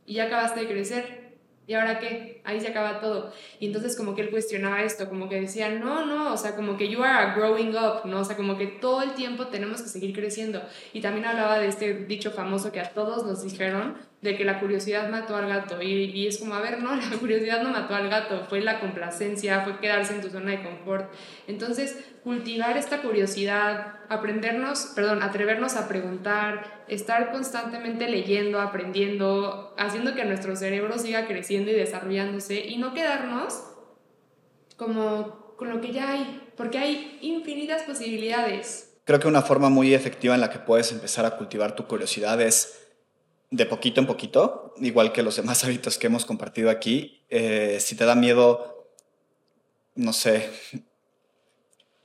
y 0.07 0.15
ya 0.15 0.25
acabaste 0.25 0.61
de 0.61 0.69
crecer. 0.69 1.29
¿Y 1.67 1.75
ahora 1.75 1.99
qué? 1.99 2.41
Ahí 2.45 2.61
se 2.61 2.69
acaba 2.69 3.01
todo. 3.01 3.31
Y 3.61 3.67
entonces 3.67 3.95
como 3.95 4.15
que 4.15 4.23
él 4.23 4.31
cuestionaba 4.31 4.83
esto, 4.83 5.07
como 5.09 5.29
que 5.29 5.39
decía, 5.39 5.69
no, 5.69 6.07
no, 6.07 6.33
o 6.33 6.37
sea, 6.39 6.57
como 6.57 6.79
que 6.79 6.89
you 6.89 7.03
are 7.03 7.35
growing 7.39 7.77
up, 7.77 8.07
¿no? 8.07 8.21
O 8.21 8.25
sea, 8.25 8.37
como 8.37 8.57
que 8.57 8.67
todo 8.67 9.03
el 9.03 9.13
tiempo 9.13 9.49
tenemos 9.49 9.83
que 9.83 9.89
seguir 9.89 10.15
creciendo. 10.15 10.63
Y 10.95 11.03
también 11.03 11.27
hablaba 11.27 11.59
de 11.59 11.67
este 11.67 11.93
dicho 12.07 12.31
famoso 12.31 12.73
que 12.73 12.81
a 12.81 12.91
todos 12.95 13.27
nos 13.27 13.43
dijeron, 13.43 13.99
de 14.21 14.37
que 14.37 14.45
la 14.45 14.59
curiosidad 14.59 15.09
mató 15.11 15.37
al 15.37 15.49
gato. 15.49 15.81
Y, 15.81 15.87
y, 15.87 16.27
es 16.27 16.39
como, 16.39 16.55
a 16.55 16.61
ver, 16.61 16.83
no, 16.83 16.95
la 17.11 17.17
curiosidad 17.19 17.63
no 17.63 17.71
mató 17.71 17.95
al 17.95 18.09
gato, 18.09 18.45
fue 18.49 18.61
la 18.61 18.81
complacencia, 18.81 19.63
fue 19.63 19.79
quedarse 19.79 20.15
en 20.15 20.21
tu 20.21 20.31
zona 20.31 20.53
de 20.53 20.63
confort. 20.63 21.13
Entonces, 21.47 21.97
cultivar 22.25 22.77
esta 22.77 23.01
curiosidad, 23.01 24.01
aprendernos, 24.09 24.93
perdón, 24.95 25.23
atrevernos 25.23 25.77
a 25.77 25.89
preguntar, 25.89 26.85
estar 26.89 27.31
constantemente 27.31 28.09
leyendo, 28.09 28.61
aprendiendo, 28.61 29.75
haciendo 29.79 30.15
que 30.15 30.25
nuestro 30.25 30.57
cerebro 30.57 30.99
siga 30.99 31.27
creciendo 31.27 31.71
y 31.71 31.75
desarrollándose 31.75 32.67
y 32.67 32.77
no 32.79 32.95
quedarnos 32.95 33.63
como 34.77 35.55
con 35.57 35.71
lo 35.71 35.81
que 35.81 35.93
ya 35.93 36.13
hay, 36.13 36.51
porque 36.57 36.79
hay 36.79 37.19
infinitas 37.21 37.83
posibilidades. 37.83 39.01
Creo 39.05 39.19
que 39.19 39.27
una 39.27 39.43
forma 39.43 39.71
muy 39.71 39.95
efectiva 39.95 40.35
en 40.35 40.41
la 40.41 40.51
que 40.51 40.59
puedes 40.59 40.93
empezar 40.93 41.25
a 41.25 41.37
cultivar 41.37 41.75
tu 41.75 41.87
curiosidad 41.87 42.41
es 42.41 42.88
de 43.51 43.67
poquito 43.67 44.01
en 44.01 44.07
poquito, 44.07 44.75
igual 44.79 45.13
que 45.13 45.23
los 45.23 45.37
demás 45.37 45.65
hábitos 45.65 45.99
que 45.99 46.07
hemos 46.07 46.25
compartido 46.25 46.71
aquí. 46.71 47.23
Eh, 47.31 47.79
si 47.81 47.97
te 47.97 48.05
da 48.05 48.15
miedo, 48.15 48.89
no 49.95 50.13
sé, 50.13 50.51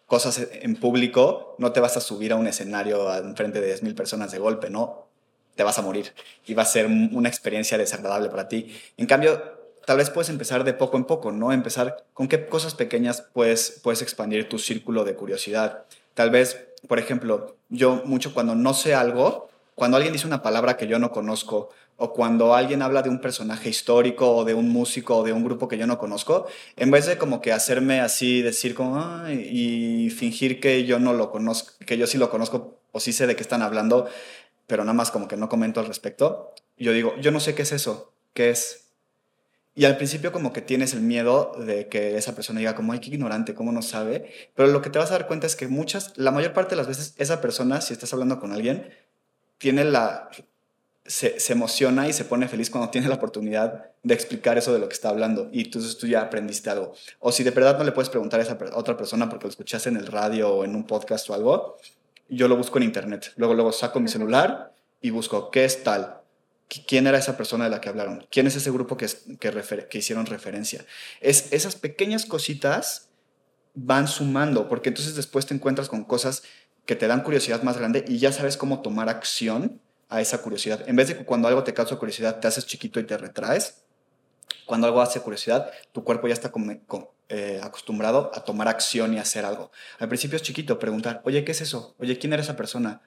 cosas 0.07 0.47
en 0.51 0.75
público, 0.75 1.55
no 1.59 1.71
te 1.71 1.79
vas 1.79 1.97
a 1.97 2.01
subir 2.01 2.33
a 2.33 2.35
un 2.35 2.47
escenario 2.47 3.13
en 3.15 3.35
frente 3.35 3.61
de 3.61 3.75
10.000 3.75 3.95
personas 3.95 4.31
de 4.31 4.39
golpe, 4.39 4.69
¿no? 4.69 5.07
Te 5.55 5.63
vas 5.63 5.77
a 5.77 5.81
morir 5.81 6.13
y 6.45 6.53
va 6.53 6.63
a 6.63 6.65
ser 6.65 6.87
una 6.87 7.29
experiencia 7.29 7.77
desagradable 7.77 8.29
para 8.29 8.47
ti. 8.47 8.75
En 8.97 9.05
cambio, 9.05 9.41
tal 9.85 9.97
vez 9.97 10.09
puedes 10.09 10.29
empezar 10.29 10.63
de 10.63 10.73
poco 10.73 10.97
en 10.97 11.05
poco, 11.05 11.31
¿no? 11.31 11.51
Empezar 11.51 12.05
con 12.13 12.27
qué 12.27 12.45
cosas 12.47 12.73
pequeñas 12.73 13.21
puedes, 13.33 13.79
puedes 13.83 14.01
expandir 14.01 14.49
tu 14.49 14.57
círculo 14.57 15.03
de 15.03 15.15
curiosidad. 15.15 15.85
Tal 16.15 16.31
vez, 16.31 16.67
por 16.87 16.99
ejemplo, 16.99 17.55
yo 17.69 18.01
mucho 18.05 18.33
cuando 18.33 18.55
no 18.55 18.73
sé 18.73 18.95
algo, 18.95 19.49
cuando 19.75 19.97
alguien 19.97 20.13
dice 20.13 20.27
una 20.27 20.41
palabra 20.41 20.77
que 20.77 20.87
yo 20.87 20.99
no 20.99 21.11
conozco, 21.11 21.69
o 21.97 22.13
cuando 22.13 22.55
alguien 22.55 22.81
habla 22.81 23.01
de 23.01 23.09
un 23.09 23.21
personaje 23.21 23.69
histórico, 23.69 24.35
o 24.35 24.45
de 24.45 24.53
un 24.53 24.69
músico, 24.69 25.17
o 25.17 25.23
de 25.23 25.33
un 25.33 25.43
grupo 25.43 25.67
que 25.67 25.77
yo 25.77 25.87
no 25.87 25.97
conozco, 25.97 26.47
en 26.75 26.91
vez 26.91 27.05
de 27.05 27.17
como 27.17 27.41
que 27.41 27.51
hacerme 27.51 27.99
así, 27.99 28.41
decir 28.41 28.75
como, 28.75 29.27
y 29.29 30.09
fingir 30.09 30.59
que 30.59 30.85
yo 30.85 30.99
no 30.99 31.13
lo 31.13 31.31
conozco, 31.31 31.73
que 31.85 31.97
yo 31.97 32.07
sí 32.07 32.17
lo 32.17 32.29
conozco, 32.29 32.79
o 32.91 32.99
sí 32.99 33.13
sé 33.13 33.27
de 33.27 33.35
qué 33.35 33.43
están 33.43 33.61
hablando, 33.61 34.07
pero 34.67 34.83
nada 34.83 34.93
más 34.93 35.11
como 35.11 35.27
que 35.27 35.37
no 35.37 35.49
comento 35.49 35.79
al 35.79 35.85
respecto, 35.85 36.53
yo 36.77 36.91
digo, 36.91 37.15
yo 37.19 37.31
no 37.31 37.39
sé 37.39 37.55
qué 37.55 37.61
es 37.61 37.71
eso, 37.71 38.13
qué 38.33 38.49
es. 38.49 38.79
Y 39.75 39.85
al 39.85 39.97
principio 39.97 40.31
como 40.31 40.53
que 40.53 40.61
tienes 40.61 40.93
el 40.93 41.01
miedo 41.01 41.53
de 41.57 41.87
que 41.87 42.15
esa 42.17 42.35
persona 42.35 42.59
diga 42.59 42.75
como, 42.75 42.93
ay, 42.93 42.99
qué 42.99 43.09
ignorante, 43.09 43.55
cómo 43.55 43.71
no 43.71 43.81
sabe, 43.81 44.31
pero 44.55 44.67
lo 44.69 44.81
que 44.81 44.91
te 44.91 44.99
vas 44.99 45.09
a 45.09 45.13
dar 45.13 45.27
cuenta 45.27 45.47
es 45.47 45.55
que 45.55 45.67
muchas, 45.67 46.13
la 46.15 46.31
mayor 46.31 46.53
parte 46.53 46.71
de 46.71 46.75
las 46.77 46.87
veces, 46.87 47.15
esa 47.17 47.41
persona, 47.41 47.81
si 47.81 47.93
estás 47.93 48.13
hablando 48.13 48.39
con 48.39 48.51
alguien, 48.51 48.91
tiene 49.63 49.85
la, 49.85 50.29
se, 51.05 51.37
emociona 51.53 52.09
y 52.09 52.11
se 52.11 52.25
pone 52.25 52.49
feliz 52.49 52.69
cuando 52.69 52.89
tiene 52.89 53.07
la 53.07 53.15
oportunidad 53.15 53.91
de 54.03 54.13
explicar 54.13 54.57
eso 54.57 54.73
de 54.73 54.79
lo 54.79 54.89
que 54.89 54.93
está 54.93 55.07
hablando 55.07 55.47
y 55.53 55.61
entonces 55.61 55.97
tú 55.97 56.05
ya 56.05 56.21
aprendiste 56.21 56.69
algo. 56.69 56.93
O 57.19 57.31
si 57.31 57.45
de 57.45 57.51
verdad 57.51 57.77
no 57.77 57.85
le 57.85 57.93
puedes 57.93 58.09
preguntar 58.09 58.41
a 58.41 58.43
esa 58.43 58.57
otra 58.73 58.97
persona 58.97 59.29
porque 59.29 59.45
lo 59.45 59.51
escuchaste 59.51 59.87
en 59.87 59.95
el 59.95 60.07
radio 60.07 60.53
o 60.53 60.65
en 60.65 60.75
un 60.75 60.85
podcast 60.85 61.29
o 61.29 61.33
algo, 61.33 61.77
yo 62.27 62.49
lo 62.49 62.57
busco 62.57 62.77
en 62.77 62.83
internet. 62.83 63.31
Luego, 63.37 63.53
luego 63.53 63.71
saco 63.71 64.01
mi 64.01 64.09
celular 64.09 64.73
y 64.99 65.11
busco 65.11 65.49
qué 65.49 65.63
es 65.63 65.81
tal. 65.81 66.17
¿Quién 66.85 67.07
era 67.07 67.17
esa 67.17 67.37
persona 67.37 67.63
de 67.63 67.69
la 67.69 67.79
que 67.79 67.87
hablaron? 67.87 68.27
¿Quién 68.29 68.47
es 68.47 68.57
ese 68.57 68.69
grupo 68.69 68.97
que, 68.97 69.07
que, 69.39 69.87
que 69.89 69.97
hicieron 69.97 70.25
referencia? 70.25 70.83
Es, 71.21 71.53
esas 71.53 71.77
pequeñas 71.77 72.25
cositas 72.25 73.07
van 73.75 74.09
sumando, 74.09 74.67
porque 74.67 74.89
entonces 74.89 75.15
después 75.15 75.45
te 75.45 75.53
encuentras 75.53 75.87
con 75.87 76.03
cosas 76.03 76.43
que 76.85 76.95
te 76.95 77.07
dan 77.07 77.21
curiosidad 77.23 77.63
más 77.63 77.77
grande 77.77 78.03
y 78.07 78.17
ya 78.17 78.31
sabes 78.31 78.57
cómo 78.57 78.81
tomar 78.81 79.09
acción 79.09 79.79
a 80.09 80.21
esa 80.21 80.41
curiosidad. 80.41 80.87
En 80.87 80.95
vez 80.95 81.07
de 81.07 81.17
que 81.17 81.25
cuando 81.25 81.47
algo 81.47 81.63
te 81.63 81.73
causa 81.73 81.95
curiosidad 81.95 82.39
te 82.39 82.47
haces 82.47 82.65
chiquito 82.65 82.99
y 82.99 83.03
te 83.03 83.17
retraes, 83.17 83.83
Cuando 84.65 84.87
algo 84.87 85.01
hace 85.01 85.19
curiosidad, 85.19 85.71
tu 85.91 86.03
cuerpo 86.03 86.27
ya 86.27 86.33
está 86.33 86.51
eh, 87.29 87.59
acostumbrado 87.61 88.31
a 88.33 88.43
tomar 88.43 88.67
acción 88.67 89.13
y 89.13 89.19
hacer 89.19 89.43
algo. 89.45 89.71
Al 89.99 90.07
principio 90.07 90.37
es 90.37 90.41
chiquito 90.41 90.79
preguntar, 90.79 91.21
oye, 91.25 91.43
¿qué 91.43 91.51
es 91.51 91.61
eso? 91.61 91.95
Oye, 91.99 92.17
¿quién 92.17 92.31
era 92.33 92.41
esa 92.41 92.55
persona? 92.55 93.01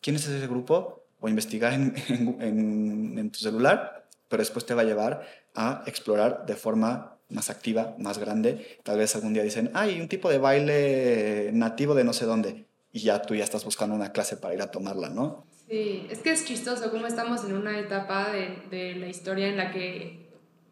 ¿Quién 0.00 0.16
es 0.16 0.26
ese 0.26 0.46
grupo? 0.46 1.04
O 1.20 1.28
investigar 1.28 1.72
en, 1.72 1.94
en 3.18 3.30
tu 3.30 3.38
celular, 3.38 4.08
pero 4.28 4.42
después 4.42 4.66
te 4.66 4.74
va 4.74 4.82
a 4.82 4.84
llevar 4.84 5.26
a 5.54 5.82
explorar 5.86 6.44
de 6.46 6.56
forma 6.56 7.16
más 7.28 7.50
activa, 7.50 7.94
más 7.98 8.18
grande. 8.18 8.78
Tal 8.82 8.98
vez 8.98 9.14
algún 9.14 9.32
día 9.32 9.42
dicen, 9.42 9.70
hay 9.74 10.00
un 10.00 10.08
tipo 10.08 10.30
de 10.30 10.38
baile 10.38 11.50
nativo 11.52 11.94
de 11.94 12.04
no 12.04 12.12
sé 12.12 12.24
dónde. 12.24 12.66
Y 12.96 13.00
ya 13.00 13.20
tú 13.20 13.34
ya 13.34 13.44
estás 13.44 13.62
buscando 13.62 13.94
una 13.94 14.10
clase 14.10 14.38
para 14.38 14.54
ir 14.54 14.62
a 14.62 14.70
tomarla, 14.70 15.10
¿no? 15.10 15.44
Sí, 15.68 16.06
es 16.08 16.20
que 16.20 16.32
es 16.32 16.46
chistoso 16.46 16.90
cómo 16.90 17.06
estamos 17.06 17.44
en 17.44 17.52
una 17.52 17.78
etapa 17.78 18.32
de, 18.32 18.94
la 18.96 19.06
historia 19.06 19.48
en 19.48 19.58
la 19.58 19.70
que 19.70 20.30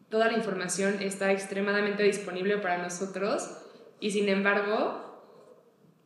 toda 0.09 0.31
la 0.31 0.33
información 0.33 1.03
está 1.03 1.31
extremadamente 1.31 2.01
disponible 2.01 2.57
para 2.57 2.79
nosotros 2.79 3.51
y 3.99 4.09
sin 4.09 4.27
embargo 4.27 5.21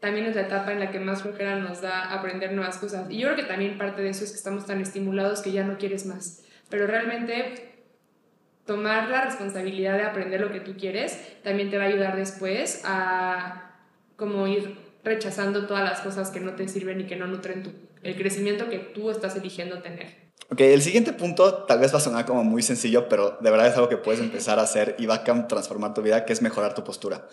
también 0.01 0.25
es 0.25 0.36
la 0.36 0.41
etapa 0.41 0.73
en 0.73 0.82
la 0.82 0.91
que 0.91 0.99
más 0.99 1.21
flojera 1.21 1.55
nos 1.55 1.79
da 1.79 2.12
aprender 2.12 2.51
nuevas 2.51 2.79
cosas. 2.79 3.10
Y 3.10 3.19
yo 3.19 3.27
creo 3.27 3.38
que 3.38 3.43
también 3.43 3.77
parte 3.77 4.01
de 4.01 4.10
eso 4.10 4.25
es 4.25 4.32
que 4.32 4.38
estamos 4.38 4.65
tan 4.65 4.82
estimulados 4.82 5.39
que 5.39 5.53
ya 5.53 5.63
no 5.63 5.77
quieres 5.77 6.05
más. 6.05 6.43
Pero 6.69 6.86
realmente 6.86 7.86
tomar 8.65 9.08
la 9.08 9.23
responsabilidad 9.23 9.95
de 9.95 10.03
aprender 10.03 10.41
lo 10.41 10.51
que 10.51 10.60
tú 10.60 10.75
quieres 10.75 11.17
también 11.43 11.69
te 11.69 11.77
va 11.77 11.86
a 11.86 11.88
ayudar 11.88 12.17
después 12.17 12.82
a 12.84 13.77
como 14.17 14.45
ir 14.47 14.88
rechazando 15.03 15.65
todas 15.65 15.83
las 15.83 16.01
cosas 16.01 16.29
que 16.29 16.39
no 16.39 16.55
te 16.55 16.67
sirven 16.67 17.01
y 17.01 17.05
que 17.05 17.15
no 17.15 17.27
nutren 17.27 17.63
tu, 17.63 17.71
el 18.03 18.15
crecimiento 18.15 18.69
que 18.69 18.79
tú 18.79 19.09
estás 19.09 19.35
eligiendo 19.35 19.81
tener. 19.81 20.29
Ok, 20.51 20.62
el 20.62 20.81
siguiente 20.81 21.13
punto 21.13 21.65
tal 21.65 21.79
vez 21.79 21.93
va 21.93 21.99
a 21.99 22.01
sonar 22.01 22.25
como 22.25 22.43
muy 22.43 22.63
sencillo, 22.63 23.07
pero 23.07 23.38
de 23.39 23.51
verdad 23.51 23.67
es 23.67 23.75
algo 23.75 23.88
que 23.88 23.97
puedes 23.97 24.19
empezar 24.19 24.57
a 24.57 24.63
hacer 24.63 24.95
y 24.97 25.05
va 25.05 25.15
a 25.15 25.47
transformar 25.47 25.93
tu 25.93 26.01
vida, 26.01 26.25
que 26.25 26.33
es 26.33 26.41
mejorar 26.41 26.73
tu 26.73 26.83
postura. 26.83 27.27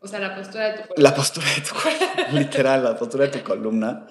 O 0.00 0.06
sea, 0.06 0.20
la 0.20 0.36
postura 0.36 0.64
de 0.64 0.72
tu 0.72 0.76
cuerpo. 0.88 0.94
La 0.98 1.14
postura 1.14 1.46
de 1.54 1.62
tu 1.62 1.74
cuerpo, 1.74 2.32
literal, 2.32 2.84
la 2.84 2.96
postura 2.96 3.24
de 3.24 3.30
tu 3.30 3.42
columna. 3.42 4.06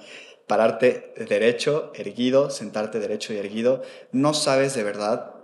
Pararte 0.47 1.13
derecho, 1.27 1.91
erguido, 1.95 2.49
sentarte 2.49 2.99
derecho 2.99 3.33
y 3.33 3.37
erguido. 3.37 3.83
No 4.11 4.33
sabes 4.33 4.73
de 4.75 4.83
verdad 4.83 5.34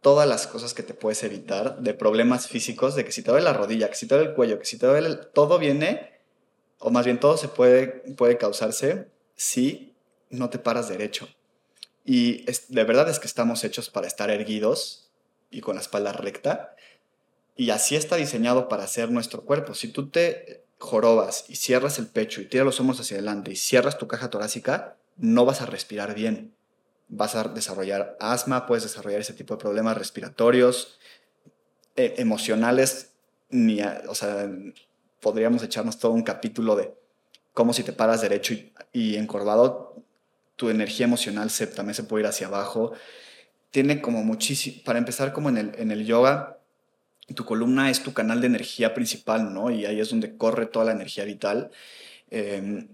todas 0.00 0.28
las 0.28 0.46
cosas 0.46 0.74
que 0.74 0.82
te 0.82 0.94
puedes 0.94 1.22
evitar 1.24 1.80
de 1.80 1.94
problemas 1.94 2.48
físicos, 2.48 2.94
de 2.94 3.04
que 3.04 3.12
si 3.12 3.22
te 3.22 3.30
duele 3.30 3.44
la 3.44 3.52
rodilla, 3.52 3.88
que 3.88 3.96
si 3.96 4.06
te 4.06 4.14
duele 4.14 4.30
el 4.30 4.36
cuello, 4.36 4.58
que 4.58 4.64
si 4.64 4.78
te 4.78 4.86
duele, 4.86 5.16
todo 5.34 5.58
viene, 5.58 6.12
o 6.78 6.90
más 6.90 7.04
bien 7.04 7.18
todo 7.18 7.36
se 7.36 7.48
puede, 7.48 7.86
puede 8.16 8.38
causarse 8.38 9.08
si 9.34 9.94
no 10.30 10.50
te 10.50 10.58
paras 10.58 10.88
derecho. 10.88 11.28
Y 12.04 12.46
de 12.68 12.84
verdad 12.84 13.08
es 13.08 13.18
que 13.18 13.26
estamos 13.26 13.64
hechos 13.64 13.90
para 13.90 14.06
estar 14.06 14.30
erguidos 14.30 15.10
y 15.50 15.60
con 15.60 15.74
la 15.74 15.82
espalda 15.82 16.12
recta. 16.12 16.74
Y 17.56 17.70
así 17.70 17.96
está 17.96 18.16
diseñado 18.16 18.68
para 18.68 18.84
hacer 18.84 19.10
nuestro 19.10 19.44
cuerpo. 19.44 19.74
Si 19.74 19.88
tú 19.88 20.08
te 20.08 20.64
jorobas 20.78 21.44
y 21.48 21.56
cierras 21.56 21.98
el 21.98 22.06
pecho 22.06 22.40
y 22.40 22.46
tiras 22.46 22.64
los 22.64 22.80
hombros 22.80 23.00
hacia 23.00 23.16
adelante 23.16 23.50
y 23.50 23.56
cierras 23.56 23.98
tu 23.98 24.06
caja 24.06 24.30
torácica, 24.30 24.96
no 25.16 25.44
vas 25.44 25.60
a 25.60 25.66
respirar 25.66 26.14
bien 26.14 26.54
vas 27.08 27.34
a 27.34 27.44
desarrollar 27.44 28.16
asma, 28.20 28.66
puedes 28.66 28.84
desarrollar 28.84 29.20
ese 29.20 29.32
tipo 29.32 29.54
de 29.54 29.60
problemas 29.60 29.96
respiratorios, 29.96 30.98
e, 31.96 32.14
emocionales, 32.18 33.12
ni 33.50 33.80
o 33.82 34.14
sea, 34.14 34.50
podríamos 35.20 35.62
echarnos 35.62 35.98
todo 35.98 36.12
un 36.12 36.22
capítulo 36.22 36.76
de 36.76 36.94
cómo 37.54 37.72
si 37.72 37.82
te 37.82 37.92
paras 37.92 38.20
derecho 38.20 38.54
y, 38.92 39.16
encorvado, 39.16 39.96
tu 40.56 40.70
energía 40.70 41.06
emocional 41.06 41.50
se, 41.50 41.66
también 41.66 41.94
se 41.94 42.04
puede 42.04 42.22
ir 42.22 42.28
hacia 42.28 42.46
abajo. 42.46 42.92
Tiene 43.70 44.00
como 44.00 44.22
muchísimo, 44.22 44.82
para 44.84 44.98
empezar 44.98 45.32
como 45.32 45.48
en 45.48 45.56
el, 45.56 45.72
en 45.76 45.90
el 45.90 46.04
yoga, 46.04 46.58
tu 47.34 47.44
columna 47.44 47.90
es 47.90 48.02
tu 48.02 48.12
canal 48.12 48.40
de 48.40 48.46
energía 48.46 48.94
principal, 48.94 49.52
¿no? 49.52 49.70
Y 49.70 49.86
ahí 49.86 50.00
es 50.00 50.10
donde 50.10 50.36
corre 50.36 50.66
toda 50.66 50.86
la 50.86 50.92
energía 50.92 51.24
vital. 51.24 51.70
Em, 52.30 52.88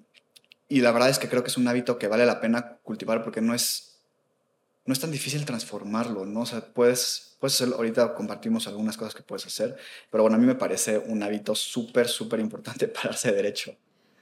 y 0.68 0.81
la 0.81 0.92
verdad 0.92 1.11
es 1.11 1.18
que 1.18 1.29
creo 1.29 1.42
que 1.42 1.50
es 1.50 1.57
un 1.57 1.68
hábito 1.68 1.98
que 1.98 2.09
vale 2.09 2.27
la 2.27 2.40
pena 2.40 2.79
cultivar 2.83 3.22
porque 3.22 3.40
no 3.40 3.55
es 3.55 3.93
no 4.87 4.92
es 4.92 5.01
tan 5.01 5.11
difícil 5.11 5.44
transformarlo, 5.44 6.27
¿no? 6.27 6.40
O 6.40 6.47
sea, 6.47 6.61
puedes, 6.61 7.37
puedes 7.40 7.61
hacer, 7.61 7.75
ahorita 7.75 8.14
compartimos 8.14 8.66
algunas 8.66 8.97
cosas 8.97 9.14
que 9.14 9.23
puedes 9.23 9.47
hacer, 9.47 9.77
pero 10.11 10.23
bueno, 10.23 10.37
a 10.37 10.38
mí 10.38 10.47
me 10.47 10.55
parece 10.55 10.99
un 10.99 11.23
hábito 11.23 11.55
súper, 11.55 12.09
súper 12.09 12.40
importante 12.40 12.88
pararse 13.03 13.33
derecho. 13.33 13.75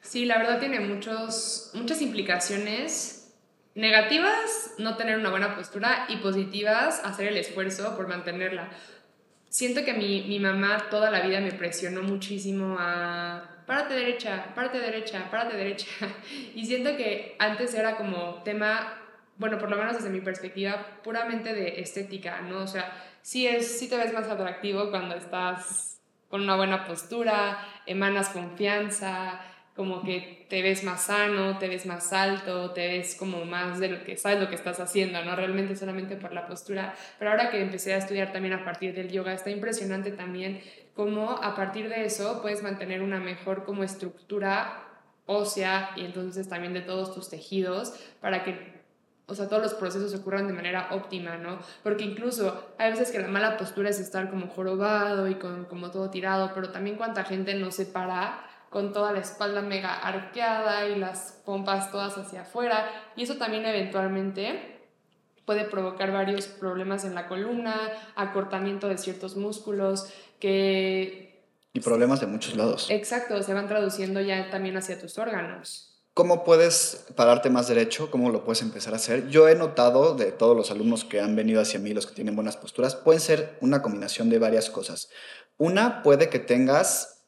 Sí, 0.03 0.25
la 0.25 0.38
verdad 0.38 0.59
tiene 0.59 0.81
muchos, 0.81 1.70
muchas 1.75 2.01
implicaciones 2.03 3.33
negativas, 3.75 4.72
no 4.79 4.96
tener 4.96 5.18
una 5.18 5.31
buena 5.31 5.57
postura, 5.57 6.07
y 6.09 6.16
positivas, 6.16 7.01
hacer 7.05 7.29
el 7.29 7.37
esfuerzo 7.37 7.96
por 7.96 8.09
mantenerla. 8.09 8.70
Siento 9.48 9.85
que 9.85 9.94
mi, 9.94 10.22
mi 10.22 10.40
mamá 10.40 10.88
toda 10.90 11.11
la 11.11 11.20
vida 11.20 11.40
me 11.40 11.53
presionó 11.53 12.03
muchísimo 12.03 12.77
a 12.79 13.64
párate 13.66 13.94
derecha, 13.94 14.53
párate 14.55 14.79
derecha, 14.79 15.29
párate 15.31 15.57
derecha. 15.57 15.87
Y 16.55 16.66
siento 16.66 16.96
que 16.96 17.37
antes 17.38 17.75
era 17.75 17.96
como 17.96 18.42
tema 18.42 19.01
bueno, 19.42 19.59
por 19.59 19.68
lo 19.68 19.76
menos 19.76 19.96
desde 19.96 20.09
mi 20.09 20.20
perspectiva, 20.20 21.00
puramente 21.02 21.52
de 21.52 21.81
estética, 21.81 22.42
¿no? 22.42 22.59
O 22.59 22.66
sea, 22.68 22.92
sí, 23.22 23.44
es, 23.44 23.76
sí 23.76 23.88
te 23.88 23.96
ves 23.96 24.12
más 24.14 24.28
atractivo 24.28 24.88
cuando 24.90 25.16
estás 25.16 26.00
con 26.28 26.42
una 26.42 26.55
buena 26.55 26.87
postura, 26.87 27.59
emanas 27.85 28.28
confianza, 28.28 29.40
como 29.74 30.05
que 30.05 30.46
te 30.48 30.62
ves 30.62 30.85
más 30.85 31.07
sano, 31.07 31.59
te 31.59 31.66
ves 31.66 31.87
más 31.87 32.12
alto, 32.12 32.70
te 32.70 32.87
ves 32.87 33.16
como 33.16 33.44
más 33.44 33.81
de 33.81 33.88
lo 33.88 34.05
que 34.05 34.16
sabes 34.16 34.38
lo 34.38 34.48
que 34.48 34.55
estás 34.55 34.78
haciendo, 34.78 35.24
no 35.24 35.35
realmente 35.35 35.74
solamente 35.74 36.14
por 36.14 36.33
la 36.33 36.46
postura. 36.46 36.94
Pero 37.18 37.33
ahora 37.33 37.50
que 37.50 37.61
empecé 37.61 37.94
a 37.94 37.96
estudiar 37.96 38.33
también 38.33 38.55
a 38.55 38.64
partir 38.64 38.94
del 38.94 39.11
yoga, 39.11 39.35
está 39.35 39.50
impresionante 39.50 40.12
también 40.12 40.61
cómo 40.94 41.33
a 41.33 41.57
partir 41.57 41.88
de 41.88 42.05
eso 42.05 42.40
puedes 42.42 42.62
mantener 42.62 43.02
una 43.02 43.18
mejor 43.18 43.64
como 43.64 43.83
estructura 43.83 44.85
ósea 45.26 45.90
y 45.96 46.05
entonces 46.05 46.48
también 46.48 46.74
de 46.74 46.83
todos 46.83 47.12
tus 47.12 47.28
tejidos 47.28 47.98
para 48.20 48.44
que 48.44 48.81
o 49.26 49.35
sea, 49.35 49.48
todos 49.48 49.62
los 49.62 49.74
procesos 49.74 50.14
ocurran 50.14 50.46
de 50.46 50.52
manera 50.52 50.88
óptima, 50.92 51.37
¿no? 51.37 51.58
Porque 51.82 52.04
incluso 52.04 52.74
hay 52.78 52.90
veces 52.90 53.11
que 53.11 53.20
la 53.20 53.28
mala 53.28 53.56
postura 53.56 53.88
es 53.90 54.00
estar 54.00 54.30
como 54.30 54.48
jorobado 54.48 55.28
y 55.28 55.37
con, 55.37 55.64
como 55.66 55.90
todo 55.90 56.11
tirado, 56.11 56.52
pero 56.54 56.70
también 56.70 56.96
cuánta 56.96 57.24
gente 57.24 57.54
no 57.54 57.70
se 57.70 57.87
para 57.87 58.44
con 58.68 58.92
toda 58.92 59.12
la 59.12 59.20
espalda 59.20 59.61
mega 59.61 59.94
arqueada 59.94 60.88
y 60.88 60.98
las 60.98 61.42
pompas 61.44 61.92
todas 61.92 62.16
hacia 62.16 62.42
afuera, 62.42 62.88
y 63.16 63.22
eso 63.22 63.37
también 63.37 63.66
eventualmente 63.66 64.80
puede 65.44 65.64
provocar 65.64 66.11
varios 66.12 66.46
problemas 66.46 67.04
en 67.04 67.14
la 67.14 67.28
columna, 67.28 67.74
acortamiento 68.16 68.88
de 68.88 68.96
ciertos 68.96 69.37
músculos, 69.37 70.11
que... 70.40 71.44
Y 71.74 71.80
problemas 71.80 72.20
de 72.20 72.26
muchos 72.26 72.56
lados. 72.56 72.90
Exacto, 72.90 73.42
se 73.42 73.52
van 73.52 73.68
traduciendo 73.68 74.20
ya 74.20 74.50
también 74.50 74.76
hacia 74.76 74.98
tus 74.98 75.18
órganos. 75.18 75.91
¿Cómo 76.14 76.44
puedes 76.44 77.07
pararte 77.16 77.48
más 77.48 77.68
derecho? 77.68 78.11
¿Cómo 78.11 78.29
lo 78.29 78.44
puedes 78.44 78.61
empezar 78.61 78.92
a 78.92 78.96
hacer? 78.96 79.29
Yo 79.29 79.48
he 79.48 79.55
notado 79.55 80.14
de 80.14 80.31
todos 80.31 80.55
los 80.55 80.70
alumnos 80.70 81.05
que 81.05 81.20
han 81.20 81.35
venido 81.37 81.62
hacia 81.62 81.81
mí, 81.81 81.94
los 81.94 82.07
que 82.07 82.14
tienen 82.14 82.37
buenas 82.37 82.59
posturas, 82.59 82.94
pueden 82.94 83.20
ser 83.20 83.57
una 83.62 83.81
combinación 83.81 84.29
de 84.29 84.38
varias 84.38 84.68
cosas. 84.68 85.09
Una, 85.57 86.03
puede 86.03 86.29
que 86.29 86.38
tengas 86.38 87.22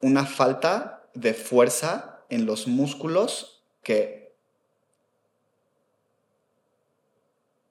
una 0.00 0.24
falta 0.24 1.10
de 1.12 1.34
fuerza 1.34 2.24
en 2.30 2.46
los 2.46 2.68
músculos 2.68 3.62
que, 3.82 4.34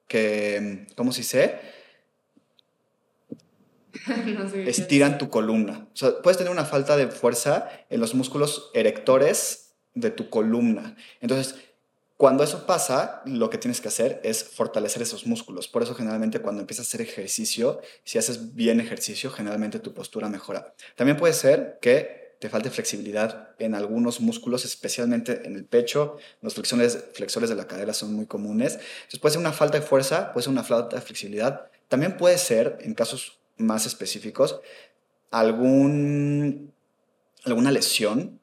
que 0.06 0.86
¿cómo 0.96 1.10
se 1.10 1.22
dice? 1.22 1.60
Estiran 4.54 5.18
tu 5.18 5.28
columna. 5.28 5.88
O 5.92 5.96
sea, 5.96 6.22
puedes 6.22 6.38
tener 6.38 6.52
una 6.52 6.64
falta 6.64 6.96
de 6.96 7.08
fuerza 7.08 7.68
en 7.90 7.98
los 7.98 8.14
músculos 8.14 8.70
erectores 8.74 9.67
de 9.94 10.10
tu 10.10 10.30
columna. 10.30 10.96
Entonces, 11.20 11.56
cuando 12.18 12.42
eso 12.42 12.66
pasa, 12.66 13.22
lo 13.26 13.48
que 13.48 13.58
tienes 13.58 13.80
que 13.80 13.86
hacer 13.86 14.20
es 14.24 14.42
fortalecer 14.42 15.02
esos 15.02 15.24
músculos. 15.24 15.68
Por 15.68 15.84
eso 15.84 15.94
generalmente 15.94 16.40
cuando 16.40 16.60
empiezas 16.60 16.86
a 16.86 16.88
hacer 16.88 17.00
ejercicio, 17.00 17.80
si 18.02 18.18
haces 18.18 18.56
bien 18.56 18.80
ejercicio, 18.80 19.30
generalmente 19.30 19.78
tu 19.78 19.94
postura 19.94 20.28
mejora. 20.28 20.74
También 20.96 21.16
puede 21.16 21.32
ser 21.32 21.78
que 21.80 22.34
te 22.40 22.48
falte 22.48 22.70
flexibilidad 22.70 23.50
en 23.60 23.76
algunos 23.76 24.20
músculos, 24.20 24.64
especialmente 24.64 25.46
en 25.46 25.54
el 25.54 25.64
pecho. 25.64 26.16
Los 26.42 26.54
flexores, 26.54 27.04
flexores 27.12 27.50
de 27.50 27.54
la 27.54 27.68
cadera 27.68 27.94
son 27.94 28.14
muy 28.14 28.26
comunes. 28.26 28.74
Entonces 28.74 29.20
puede 29.20 29.34
ser 29.34 29.40
una 29.40 29.52
falta 29.52 29.78
de 29.78 29.86
fuerza, 29.86 30.32
puede 30.32 30.42
ser 30.42 30.52
una 30.52 30.64
falta 30.64 30.96
de 30.96 31.02
flexibilidad. 31.02 31.70
También 31.86 32.16
puede 32.16 32.38
ser, 32.38 32.78
en 32.80 32.94
casos 32.94 33.38
más 33.56 33.86
específicos, 33.86 34.60
algún, 35.30 36.72
alguna 37.44 37.70
lesión 37.70 38.40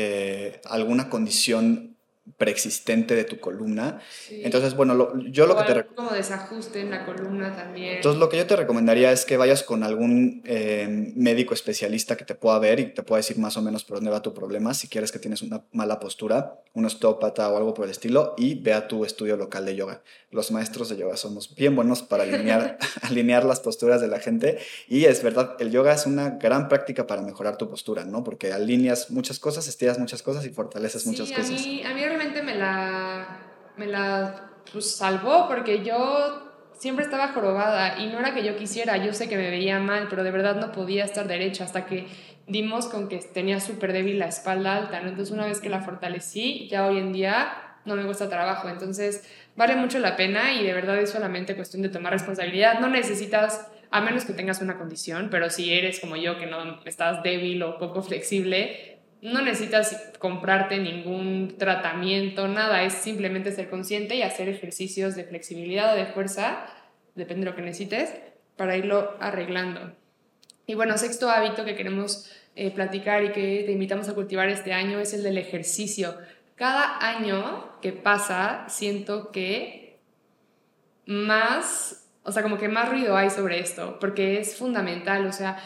eh, 0.00 0.60
alguna 0.66 1.10
condición 1.10 1.97
preexistente 2.36 3.14
de 3.14 3.24
tu 3.24 3.40
columna. 3.40 4.00
Entonces, 4.30 4.74
bueno, 4.74 5.18
yo 5.30 5.46
lo 5.46 5.56
que 5.56 5.64
te... 5.64 5.86
Como 5.86 6.10
desajuste 6.10 6.80
en 6.80 6.90
la 6.90 7.06
columna 7.06 7.54
también. 7.54 7.96
Entonces, 7.96 8.18
lo 8.18 8.28
que 8.28 8.36
yo 8.36 8.46
te 8.46 8.56
recomendaría 8.56 9.12
es 9.12 9.24
que 9.24 9.36
vayas 9.36 9.62
con 9.62 9.82
algún 9.82 10.42
eh, 10.44 11.12
médico 11.16 11.54
especialista 11.54 12.16
que 12.16 12.24
te 12.24 12.34
pueda 12.34 12.58
ver 12.58 12.80
y 12.80 12.94
te 12.94 13.02
pueda 13.02 13.18
decir 13.18 13.38
más 13.38 13.56
o 13.56 13.62
menos 13.62 13.84
por 13.84 13.98
dónde 13.98 14.10
va 14.10 14.22
tu 14.22 14.34
problema, 14.34 14.74
si 14.74 14.88
quieres 14.88 15.12
que 15.12 15.18
tienes 15.18 15.42
una 15.42 15.64
mala 15.72 16.00
postura, 16.00 16.60
un 16.74 16.84
osteópata 16.84 17.50
o 17.50 17.56
algo 17.56 17.74
por 17.74 17.84
el 17.84 17.90
estilo, 17.90 18.34
y 18.36 18.54
ve 18.56 18.72
a 18.72 18.88
tu 18.88 19.04
estudio 19.04 19.36
local 19.36 19.64
de 19.64 19.76
yoga. 19.76 20.02
Los 20.30 20.50
maestros 20.50 20.88
de 20.88 20.96
yoga 20.96 21.16
somos 21.16 21.54
bien 21.54 21.74
buenos 21.74 22.02
para 22.02 22.24
alinear, 22.24 22.78
alinear 23.02 23.44
las 23.44 23.60
posturas 23.60 24.00
de 24.00 24.08
la 24.08 24.20
gente 24.20 24.58
y 24.88 25.04
es 25.04 25.22
verdad, 25.22 25.56
el 25.58 25.70
yoga 25.70 25.94
es 25.94 26.06
una 26.06 26.30
gran 26.30 26.68
práctica 26.68 27.06
para 27.06 27.22
mejorar 27.22 27.56
tu 27.56 27.68
postura, 27.68 28.04
¿no? 28.04 28.24
Porque 28.24 28.52
alineas 28.52 29.10
muchas 29.10 29.38
cosas, 29.38 29.68
estiras 29.68 29.98
muchas 29.98 30.22
cosas 30.22 30.44
y 30.44 30.50
fortaleces 30.50 31.06
muchas 31.06 31.30
cosas. 31.30 31.50
A 31.50 31.54
mí, 31.54 31.82
me 32.18 32.54
la, 32.54 33.26
me 33.76 33.86
la 33.86 34.50
pues, 34.72 34.96
salvó 34.96 35.46
porque 35.48 35.84
yo 35.84 36.44
siempre 36.78 37.04
estaba 37.04 37.28
jorobada 37.28 37.98
y 37.98 38.06
no 38.06 38.18
era 38.18 38.34
que 38.34 38.44
yo 38.44 38.56
quisiera, 38.56 38.96
yo 38.96 39.12
sé 39.12 39.28
que 39.28 39.36
me 39.36 39.50
veía 39.50 39.78
mal, 39.80 40.06
pero 40.08 40.22
de 40.22 40.30
verdad 40.30 40.56
no 40.56 40.72
podía 40.72 41.04
estar 41.04 41.26
derecha 41.26 41.64
hasta 41.64 41.86
que 41.86 42.06
dimos 42.46 42.86
con 42.86 43.08
que 43.08 43.18
tenía 43.18 43.60
súper 43.60 43.92
débil 43.92 44.18
la 44.18 44.26
espalda 44.26 44.76
alta, 44.76 45.00
¿no? 45.00 45.08
Entonces 45.08 45.34
una 45.34 45.46
vez 45.46 45.60
que 45.60 45.68
la 45.68 45.82
fortalecí, 45.82 46.68
ya 46.70 46.86
hoy 46.86 46.98
en 46.98 47.12
día 47.12 47.52
no 47.84 47.96
me 47.96 48.04
gusta 48.04 48.28
trabajo, 48.28 48.68
entonces 48.68 49.28
vale 49.56 49.76
mucho 49.76 49.98
la 49.98 50.16
pena 50.16 50.52
y 50.52 50.64
de 50.64 50.72
verdad 50.72 50.98
es 50.98 51.10
solamente 51.10 51.56
cuestión 51.56 51.82
de 51.82 51.88
tomar 51.88 52.12
responsabilidad, 52.12 52.80
no 52.80 52.88
necesitas, 52.88 53.70
a 53.90 54.00
menos 54.00 54.24
que 54.24 54.32
tengas 54.32 54.60
una 54.60 54.78
condición, 54.78 55.28
pero 55.30 55.50
si 55.50 55.72
eres 55.72 55.98
como 56.00 56.16
yo 56.16 56.38
que 56.38 56.46
no 56.46 56.80
estás 56.84 57.22
débil 57.22 57.62
o 57.62 57.78
poco 57.78 58.02
flexible, 58.02 58.97
no 59.20 59.42
necesitas 59.42 60.12
comprarte 60.18 60.78
ningún 60.78 61.56
tratamiento, 61.58 62.46
nada, 62.48 62.84
es 62.84 62.92
simplemente 62.92 63.52
ser 63.52 63.68
consciente 63.68 64.14
y 64.14 64.22
hacer 64.22 64.48
ejercicios 64.48 65.16
de 65.16 65.24
flexibilidad 65.24 65.94
o 65.94 65.96
de 65.96 66.06
fuerza, 66.06 66.66
depende 67.14 67.44
de 67.44 67.50
lo 67.50 67.56
que 67.56 67.62
necesites, 67.62 68.14
para 68.56 68.76
irlo 68.76 69.16
arreglando. 69.20 69.92
Y 70.66 70.74
bueno, 70.74 70.98
sexto 70.98 71.30
hábito 71.30 71.64
que 71.64 71.74
queremos 71.74 72.30
eh, 72.54 72.70
platicar 72.70 73.24
y 73.24 73.32
que 73.32 73.62
te 73.64 73.72
invitamos 73.72 74.08
a 74.08 74.14
cultivar 74.14 74.48
este 74.48 74.72
año 74.72 75.00
es 75.00 75.14
el 75.14 75.22
del 75.22 75.38
ejercicio. 75.38 76.16
Cada 76.56 76.98
año 76.98 77.80
que 77.80 77.92
pasa, 77.92 78.66
siento 78.68 79.30
que 79.32 79.98
más, 81.06 82.06
o 82.22 82.32
sea, 82.32 82.42
como 82.42 82.58
que 82.58 82.68
más 82.68 82.88
ruido 82.88 83.16
hay 83.16 83.30
sobre 83.30 83.60
esto, 83.60 83.98
porque 83.98 84.40
es 84.40 84.56
fundamental, 84.56 85.26
o 85.26 85.32
sea, 85.32 85.56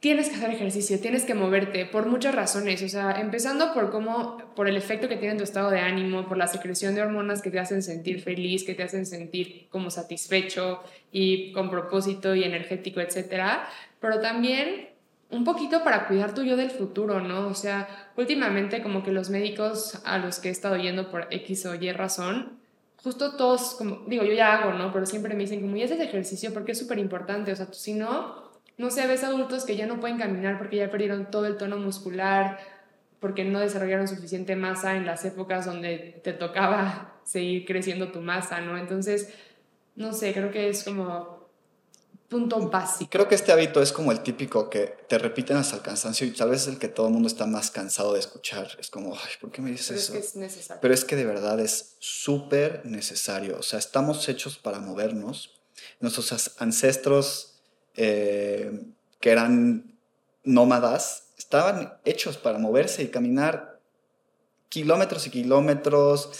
tienes 0.00 0.30
que 0.30 0.36
hacer 0.36 0.50
ejercicio, 0.50 0.98
tienes 0.98 1.24
que 1.24 1.34
moverte 1.34 1.84
por 1.84 2.06
muchas 2.06 2.34
razones, 2.34 2.82
o 2.82 2.88
sea, 2.88 3.20
empezando 3.20 3.74
por 3.74 3.90
cómo, 3.90 4.38
por 4.56 4.66
el 4.66 4.78
efecto 4.78 5.08
que 5.08 5.16
tiene 5.16 5.32
en 5.32 5.38
tu 5.38 5.44
estado 5.44 5.70
de 5.70 5.80
ánimo, 5.80 6.26
por 6.26 6.38
la 6.38 6.46
secreción 6.46 6.94
de 6.94 7.02
hormonas 7.02 7.42
que 7.42 7.50
te 7.50 7.60
hacen 7.60 7.82
sentir 7.82 8.22
feliz, 8.22 8.64
que 8.64 8.74
te 8.74 8.82
hacen 8.82 9.04
sentir 9.04 9.68
como 9.68 9.90
satisfecho 9.90 10.82
y 11.12 11.52
con 11.52 11.68
propósito 11.68 12.34
y 12.34 12.44
energético, 12.44 13.00
etcétera, 13.00 13.68
pero 14.00 14.20
también 14.20 14.88
un 15.28 15.44
poquito 15.44 15.84
para 15.84 16.08
cuidar 16.08 16.34
tu 16.34 16.42
yo 16.42 16.56
del 16.56 16.70
futuro, 16.70 17.20
¿no? 17.20 17.46
O 17.48 17.54
sea, 17.54 18.10
últimamente 18.16 18.82
como 18.82 19.04
que 19.04 19.12
los 19.12 19.28
médicos 19.28 20.00
a 20.04 20.18
los 20.18 20.40
que 20.40 20.48
he 20.48 20.50
estado 20.52 20.76
yendo 20.76 21.10
por 21.10 21.28
X 21.30 21.66
o 21.66 21.74
Y 21.74 21.92
razón, 21.92 22.58
justo 22.96 23.36
todos, 23.36 23.74
como 23.74 24.02
digo, 24.06 24.24
yo 24.24 24.32
ya 24.32 24.54
hago, 24.54 24.72
¿no? 24.72 24.92
Pero 24.92 25.04
siempre 25.04 25.34
me 25.34 25.42
dicen 25.42 25.60
como, 25.60 25.76
y 25.76 25.82
ese 25.82 26.02
ejercicio 26.02 26.54
porque 26.54 26.72
es 26.72 26.78
súper 26.78 26.98
importante, 26.98 27.52
o 27.52 27.56
sea, 27.56 27.68
si 27.72 27.92
no 27.92 28.49
no 28.80 28.90
sé, 28.90 29.06
ves 29.06 29.24
adultos 29.24 29.64
que 29.66 29.76
ya 29.76 29.86
no 29.86 30.00
pueden 30.00 30.16
caminar 30.16 30.56
porque 30.56 30.78
ya 30.78 30.90
perdieron 30.90 31.30
todo 31.30 31.44
el 31.44 31.58
tono 31.58 31.76
muscular, 31.76 32.58
porque 33.20 33.44
no 33.44 33.60
desarrollaron 33.60 34.08
suficiente 34.08 34.56
masa 34.56 34.96
en 34.96 35.04
las 35.04 35.22
épocas 35.26 35.66
donde 35.66 36.18
te 36.24 36.32
tocaba 36.32 37.20
seguir 37.24 37.66
creciendo 37.66 38.10
tu 38.10 38.22
masa, 38.22 38.62
¿no? 38.62 38.78
Entonces, 38.78 39.28
no 39.96 40.14
sé, 40.14 40.32
creo 40.32 40.50
que 40.50 40.70
es 40.70 40.82
como 40.82 41.50
punto 42.30 42.70
básico. 42.70 43.10
Creo 43.10 43.28
que 43.28 43.34
este 43.34 43.52
hábito 43.52 43.82
es 43.82 43.92
como 43.92 44.12
el 44.12 44.20
típico 44.20 44.70
que 44.70 44.96
te 45.06 45.18
repiten 45.18 45.58
hasta 45.58 45.76
el 45.76 45.82
cansancio 45.82 46.26
y 46.26 46.30
tal 46.30 46.48
vez 46.48 46.62
es 46.62 46.68
el 46.68 46.78
que 46.78 46.88
todo 46.88 47.08
el 47.08 47.12
mundo 47.12 47.28
está 47.28 47.44
más 47.44 47.70
cansado 47.70 48.14
de 48.14 48.20
escuchar. 48.20 48.66
Es 48.78 48.88
como, 48.88 49.14
ay, 49.14 49.32
¿por 49.42 49.50
qué 49.50 49.60
me 49.60 49.72
dices 49.72 49.90
eso? 49.90 50.14
Es 50.14 50.18
que 50.18 50.26
es 50.26 50.36
necesario. 50.36 50.80
Pero 50.80 50.94
es 50.94 51.04
que 51.04 51.16
de 51.16 51.26
verdad 51.26 51.60
es 51.60 51.96
súper 51.98 52.86
necesario. 52.86 53.58
O 53.58 53.62
sea, 53.62 53.78
estamos 53.78 54.26
hechos 54.30 54.56
para 54.56 54.78
movernos. 54.78 55.60
Nuestros 56.00 56.56
ancestros 56.58 57.49
eh, 57.96 58.82
que 59.20 59.30
eran 59.30 59.94
nómadas, 60.44 61.24
estaban 61.36 61.94
hechos 62.04 62.36
para 62.36 62.58
moverse 62.58 63.02
y 63.02 63.08
caminar 63.08 63.80
kilómetros 64.68 65.26
y 65.26 65.30
kilómetros, 65.30 66.30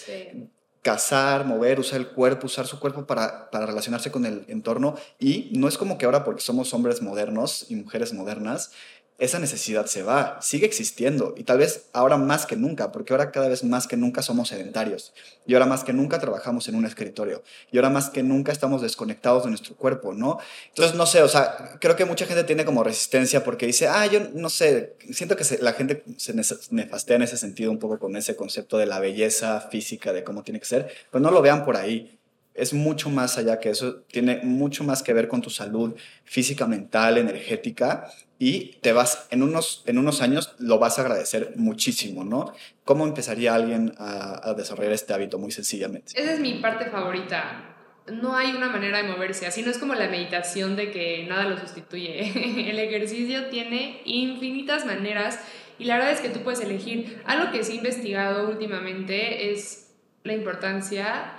cazar, 0.83 1.45
mover, 1.45 1.81
usar 1.81 2.01
el 2.01 2.09
cuerpo, 2.09 2.47
usar 2.47 2.67
su 2.67 2.81
cuerpo 2.81 3.07
para, 3.07 3.51
para 3.51 3.67
relacionarse 3.67 4.11
con 4.11 4.25
el 4.25 4.45
entorno. 4.49 4.97
Y 5.19 5.51
no 5.55 5.69
es 5.69 5.77
como 5.77 5.99
que 5.99 6.07
ahora 6.07 6.25
porque 6.25 6.41
somos 6.41 6.73
hombres 6.73 7.03
modernos 7.03 7.67
y 7.69 7.77
mujeres 7.77 8.15
modernas, 8.15 8.73
esa 9.21 9.39
necesidad 9.39 9.85
se 9.85 10.03
va, 10.03 10.39
sigue 10.41 10.65
existiendo 10.65 11.35
y 11.37 11.45
tal 11.45 11.59
vez 11.59 11.85
ahora 11.93 12.17
más 12.17 12.47
que 12.47 12.57
nunca, 12.57 12.91
porque 12.91 13.13
ahora 13.13 13.31
cada 13.31 13.49
vez 13.49 13.63
más 13.63 13.87
que 13.87 13.99
nunca 13.99 14.23
somos 14.23 14.49
sedentarios 14.49 15.13
y 15.47 15.53
ahora 15.53 15.67
más 15.67 15.85
que 15.85 15.93
nunca 15.93 16.19
trabajamos 16.19 16.67
en 16.69 16.75
un 16.75 16.87
escritorio 16.87 17.43
y 17.71 17.77
ahora 17.77 17.91
más 17.91 18.09
que 18.09 18.23
nunca 18.23 18.51
estamos 18.51 18.81
desconectados 18.81 19.45
de 19.45 19.51
nuestro 19.51 19.77
cuerpo, 19.77 20.15
¿no? 20.15 20.39
Entonces, 20.69 20.97
no 20.97 21.05
sé, 21.05 21.21
o 21.21 21.29
sea, 21.29 21.77
creo 21.81 21.97
que 21.97 22.07
mucha 22.07 22.25
gente 22.25 22.45
tiene 22.45 22.65
como 22.65 22.83
resistencia 22.83 23.45
porque 23.45 23.67
dice, 23.67 23.89
ah, 23.89 24.07
yo 24.07 24.21
no 24.33 24.49
sé, 24.49 24.97
siento 25.13 25.37
que 25.37 25.45
la 25.61 25.75
gente 25.75 26.03
se 26.17 26.35
nefastea 26.71 27.17
en 27.17 27.23
ese 27.23 27.37
sentido 27.37 27.71
un 27.71 27.79
poco 27.79 27.99
con 27.99 28.17
ese 28.17 28.37
concepto 28.37 28.79
de 28.79 28.87
la 28.87 29.01
belleza 29.01 29.61
física, 29.61 30.15
de 30.15 30.25
cómo 30.25 30.43
tiene 30.43 30.61
que 30.61 30.67
ser, 30.67 30.91
pues 31.11 31.21
no 31.23 31.31
lo 31.31 31.43
vean 31.43 31.67
por 31.67 31.77
ahí 31.77 32.17
es 32.53 32.75
mucho 32.75 33.09
más 33.11 33.39
allá 33.39 33.59
que 33.59 33.71
eso, 33.71 34.03
tiene 34.11 34.41
mucho 34.43 34.83
más 34.83 35.03
que 35.03 35.13
ver 35.13 35.29
con 35.29 35.41
tu 35.41 35.51
salud 35.51 35.95
física, 36.25 36.67
mental, 36.67 37.17
energética 37.17 38.11
y 38.43 38.79
te 38.81 38.95
vas, 38.95 39.29
en 39.31 39.43
unos, 39.43 39.85
en 39.85 39.99
unos 39.99 40.23
años 40.23 40.55
lo 40.59 40.79
vas 40.79 40.99
a 40.99 41.03
agradecer 41.03 41.53
muchísimo, 41.57 42.25
¿no? 42.25 42.55
¿Cómo 42.87 43.07
empezaría 43.07 43.55
alguien 43.55 43.93
a, 43.99 44.55
desarrollar 44.57 44.93
este 44.93 45.13
hábito 45.13 45.39
muy 45.39 45.51
sencillamente? 45.51 46.19
Esa 46.19 46.33
es 46.33 46.41
mi 46.41 46.55
parte 46.55 46.87
favorita. 46.87 47.77
No 48.11 48.35
hay 48.35 48.53
una 48.53 48.71
manera 48.71 49.03
de 49.03 49.05
moverse, 49.05 49.47
así 49.47 49.61
no 49.61 49.71
es 49.71 49.77
como 49.77 49.95
la 49.95 50.09
meditación 50.09 50.75
de 50.75 50.91
que 50.91 51.27
nada 51.29 51.45
lo 51.45 51.59
sustituye. 51.59 52.71
El 52.71 52.79
ejercicio 52.79 53.51
tiene 53.51 54.01
infinitas 54.07 54.87
maneras 54.87 55.39
y 55.79 55.85
la 55.85 55.97
verdad 55.97 56.13
es 56.13 56.21
que 56.21 56.31
tú 56.31 56.41
puedes 56.41 56.61
elegir. 56.61 57.21
Algo 57.27 57.53
que 57.53 57.63
sí 57.63 57.73
he 57.73 57.77
investigado 57.77 58.49
últimamente 58.49 59.53
es 59.53 59.93
la 60.25 60.33
importancia 60.33 61.35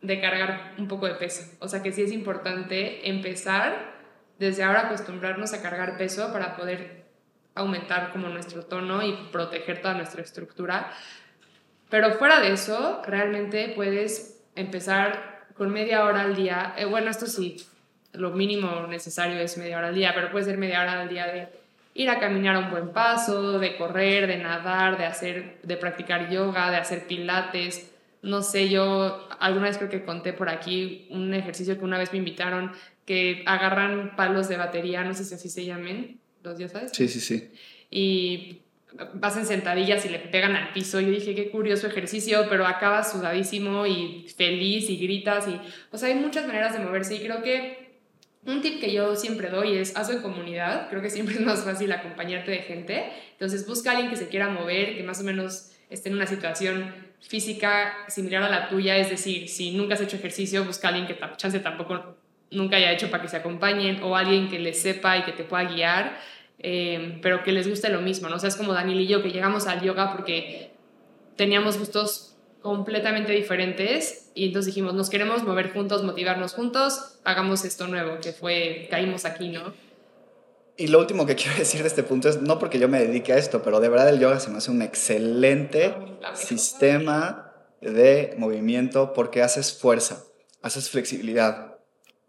de 0.00 0.20
cargar 0.22 0.72
un 0.78 0.88
poco 0.88 1.06
de 1.06 1.16
peso. 1.16 1.42
O 1.58 1.68
sea 1.68 1.82
que 1.82 1.92
sí 1.92 2.00
es 2.00 2.12
importante 2.12 3.10
empezar 3.10 3.95
desde 4.38 4.62
ahora 4.62 4.86
acostumbrarnos 4.86 5.52
a 5.52 5.62
cargar 5.62 5.96
peso 5.96 6.32
para 6.32 6.56
poder 6.56 7.04
aumentar 7.54 8.12
como 8.12 8.28
nuestro 8.28 8.64
tono 8.64 9.02
y 9.02 9.12
proteger 9.32 9.80
toda 9.80 9.94
nuestra 9.94 10.22
estructura. 10.22 10.92
Pero 11.88 12.12
fuera 12.12 12.40
de 12.40 12.52
eso, 12.52 13.02
realmente 13.06 13.72
puedes 13.74 14.42
empezar 14.54 15.46
con 15.56 15.70
media 15.70 16.04
hora 16.04 16.22
al 16.22 16.36
día. 16.36 16.74
Eh, 16.76 16.84
bueno, 16.84 17.10
esto 17.10 17.26
sí, 17.26 17.56
lo 18.12 18.30
mínimo 18.30 18.86
necesario 18.86 19.38
es 19.38 19.56
media 19.56 19.78
hora 19.78 19.88
al 19.88 19.94
día, 19.94 20.12
pero 20.14 20.30
puede 20.30 20.44
ser 20.44 20.58
media 20.58 20.82
hora 20.82 21.00
al 21.00 21.08
día 21.08 21.26
de 21.26 21.48
ir 21.94 22.10
a 22.10 22.18
caminar 22.18 22.56
a 22.56 22.58
un 22.58 22.70
buen 22.70 22.90
paso, 22.90 23.58
de 23.58 23.76
correr, 23.76 24.26
de 24.26 24.36
nadar, 24.36 24.98
de 24.98 25.06
hacer, 25.06 25.58
de 25.62 25.76
practicar 25.78 26.28
yoga, 26.28 26.70
de 26.70 26.76
hacer 26.76 27.06
pilates, 27.06 27.90
no 28.26 28.42
sé, 28.42 28.68
yo 28.68 29.28
alguna 29.38 29.68
vez 29.68 29.78
creo 29.78 29.88
que 29.88 30.04
conté 30.04 30.32
por 30.32 30.48
aquí 30.48 31.06
un 31.10 31.32
ejercicio 31.32 31.78
que 31.78 31.84
una 31.84 31.96
vez 31.96 32.10
me 32.12 32.18
invitaron 32.18 32.72
que 33.06 33.42
agarran 33.46 34.14
palos 34.16 34.48
de 34.48 34.56
batería, 34.56 35.04
no 35.04 35.14
sé 35.14 35.24
si 35.24 35.34
así 35.34 35.48
se 35.48 35.64
llamen, 35.64 36.20
los 36.42 36.58
ya 36.58 36.68
sabes. 36.68 36.90
Sí, 36.92 37.08
sí, 37.08 37.20
sí. 37.20 37.50
Y 37.90 38.62
hacen 39.22 39.46
sentadillas 39.46 40.04
y 40.04 40.08
le 40.08 40.18
pegan 40.18 40.56
al 40.56 40.72
piso. 40.72 41.00
Yo 41.00 41.10
dije, 41.10 41.34
qué 41.34 41.50
curioso 41.50 41.86
ejercicio, 41.86 42.46
pero 42.48 42.66
acabas 42.66 43.12
sudadísimo 43.12 43.86
y 43.86 44.26
feliz 44.36 44.90
y 44.90 44.96
gritas. 44.96 45.48
Y, 45.48 45.58
o 45.90 45.98
sea, 45.98 46.08
hay 46.08 46.14
muchas 46.14 46.46
maneras 46.46 46.72
de 46.72 46.80
moverse 46.80 47.14
y 47.14 47.20
creo 47.20 47.42
que 47.42 47.86
un 48.44 48.62
tip 48.62 48.80
que 48.80 48.92
yo 48.92 49.16
siempre 49.16 49.50
doy 49.50 49.76
es 49.76 49.96
hazlo 49.96 50.16
en 50.16 50.22
comunidad. 50.22 50.88
Creo 50.88 51.02
que 51.02 51.10
siempre 51.10 51.36
es 51.36 51.40
más 51.40 51.64
fácil 51.64 51.90
acompañarte 51.92 52.50
de 52.50 52.58
gente. 52.58 53.04
Entonces 53.32 53.66
busca 53.66 53.90
a 53.90 53.92
alguien 53.94 54.10
que 54.10 54.16
se 54.16 54.28
quiera 54.28 54.48
mover, 54.48 54.96
que 54.96 55.02
más 55.02 55.20
o 55.20 55.24
menos 55.24 55.72
esté 55.90 56.08
en 56.08 56.16
una 56.16 56.26
situación 56.26 56.92
física 57.20 57.92
similar 58.08 58.42
a 58.42 58.50
la 58.50 58.68
tuya, 58.68 58.96
es 58.96 59.10
decir, 59.10 59.48
si 59.48 59.72
nunca 59.72 59.94
has 59.94 60.00
hecho 60.00 60.16
ejercicio, 60.16 60.64
busca 60.64 60.88
a 60.88 60.90
alguien 60.90 61.06
que 61.06 61.18
chance 61.36 61.58
tampoco 61.60 62.16
nunca 62.50 62.76
haya 62.76 62.92
hecho 62.92 63.10
para 63.10 63.22
que 63.22 63.28
se 63.28 63.36
acompañen 63.36 64.02
o 64.02 64.16
alguien 64.16 64.48
que 64.48 64.58
les 64.58 64.80
sepa 64.80 65.18
y 65.18 65.22
que 65.22 65.32
te 65.32 65.44
pueda 65.44 65.64
guiar, 65.64 66.18
eh, 66.58 67.18
pero 67.22 67.42
que 67.42 67.52
les 67.52 67.68
guste 67.68 67.88
lo 67.88 68.00
mismo, 68.00 68.28
¿no? 68.28 68.36
O 68.36 68.38
sea, 68.38 68.48
es 68.48 68.56
como 68.56 68.72
Daniel 68.72 69.00
y 69.00 69.06
yo 69.06 69.22
que 69.22 69.30
llegamos 69.30 69.66
al 69.66 69.82
yoga 69.82 70.12
porque 70.12 70.70
teníamos 71.36 71.78
gustos 71.78 72.36
completamente 72.62 73.32
diferentes 73.32 74.30
y 74.34 74.46
entonces 74.46 74.74
dijimos, 74.74 74.94
nos 74.94 75.08
queremos 75.08 75.44
mover 75.44 75.72
juntos, 75.72 76.02
motivarnos 76.02 76.54
juntos, 76.54 77.18
hagamos 77.24 77.64
esto 77.64 77.86
nuevo, 77.86 78.18
que 78.20 78.32
fue, 78.32 78.88
caímos 78.90 79.24
aquí, 79.24 79.48
¿no? 79.50 79.72
Y 80.76 80.88
lo 80.88 80.98
último 80.98 81.26
que 81.26 81.34
quiero 81.36 81.56
decir 81.56 81.82
de 81.82 81.88
este 81.88 82.02
punto 82.02 82.28
es, 82.28 82.42
no 82.42 82.58
porque 82.58 82.78
yo 82.78 82.88
me 82.88 82.98
dedique 82.98 83.32
a 83.32 83.38
esto, 83.38 83.62
pero 83.62 83.80
de 83.80 83.88
verdad 83.88 84.08
el 84.08 84.18
yoga 84.18 84.40
se 84.40 84.50
me 84.50 84.58
hace 84.58 84.70
un 84.70 84.82
excelente 84.82 85.94
sistema 86.34 87.52
de 87.80 88.34
movimiento 88.38 89.12
porque 89.12 89.42
haces 89.42 89.72
fuerza, 89.72 90.24
haces 90.62 90.90
flexibilidad, 90.90 91.75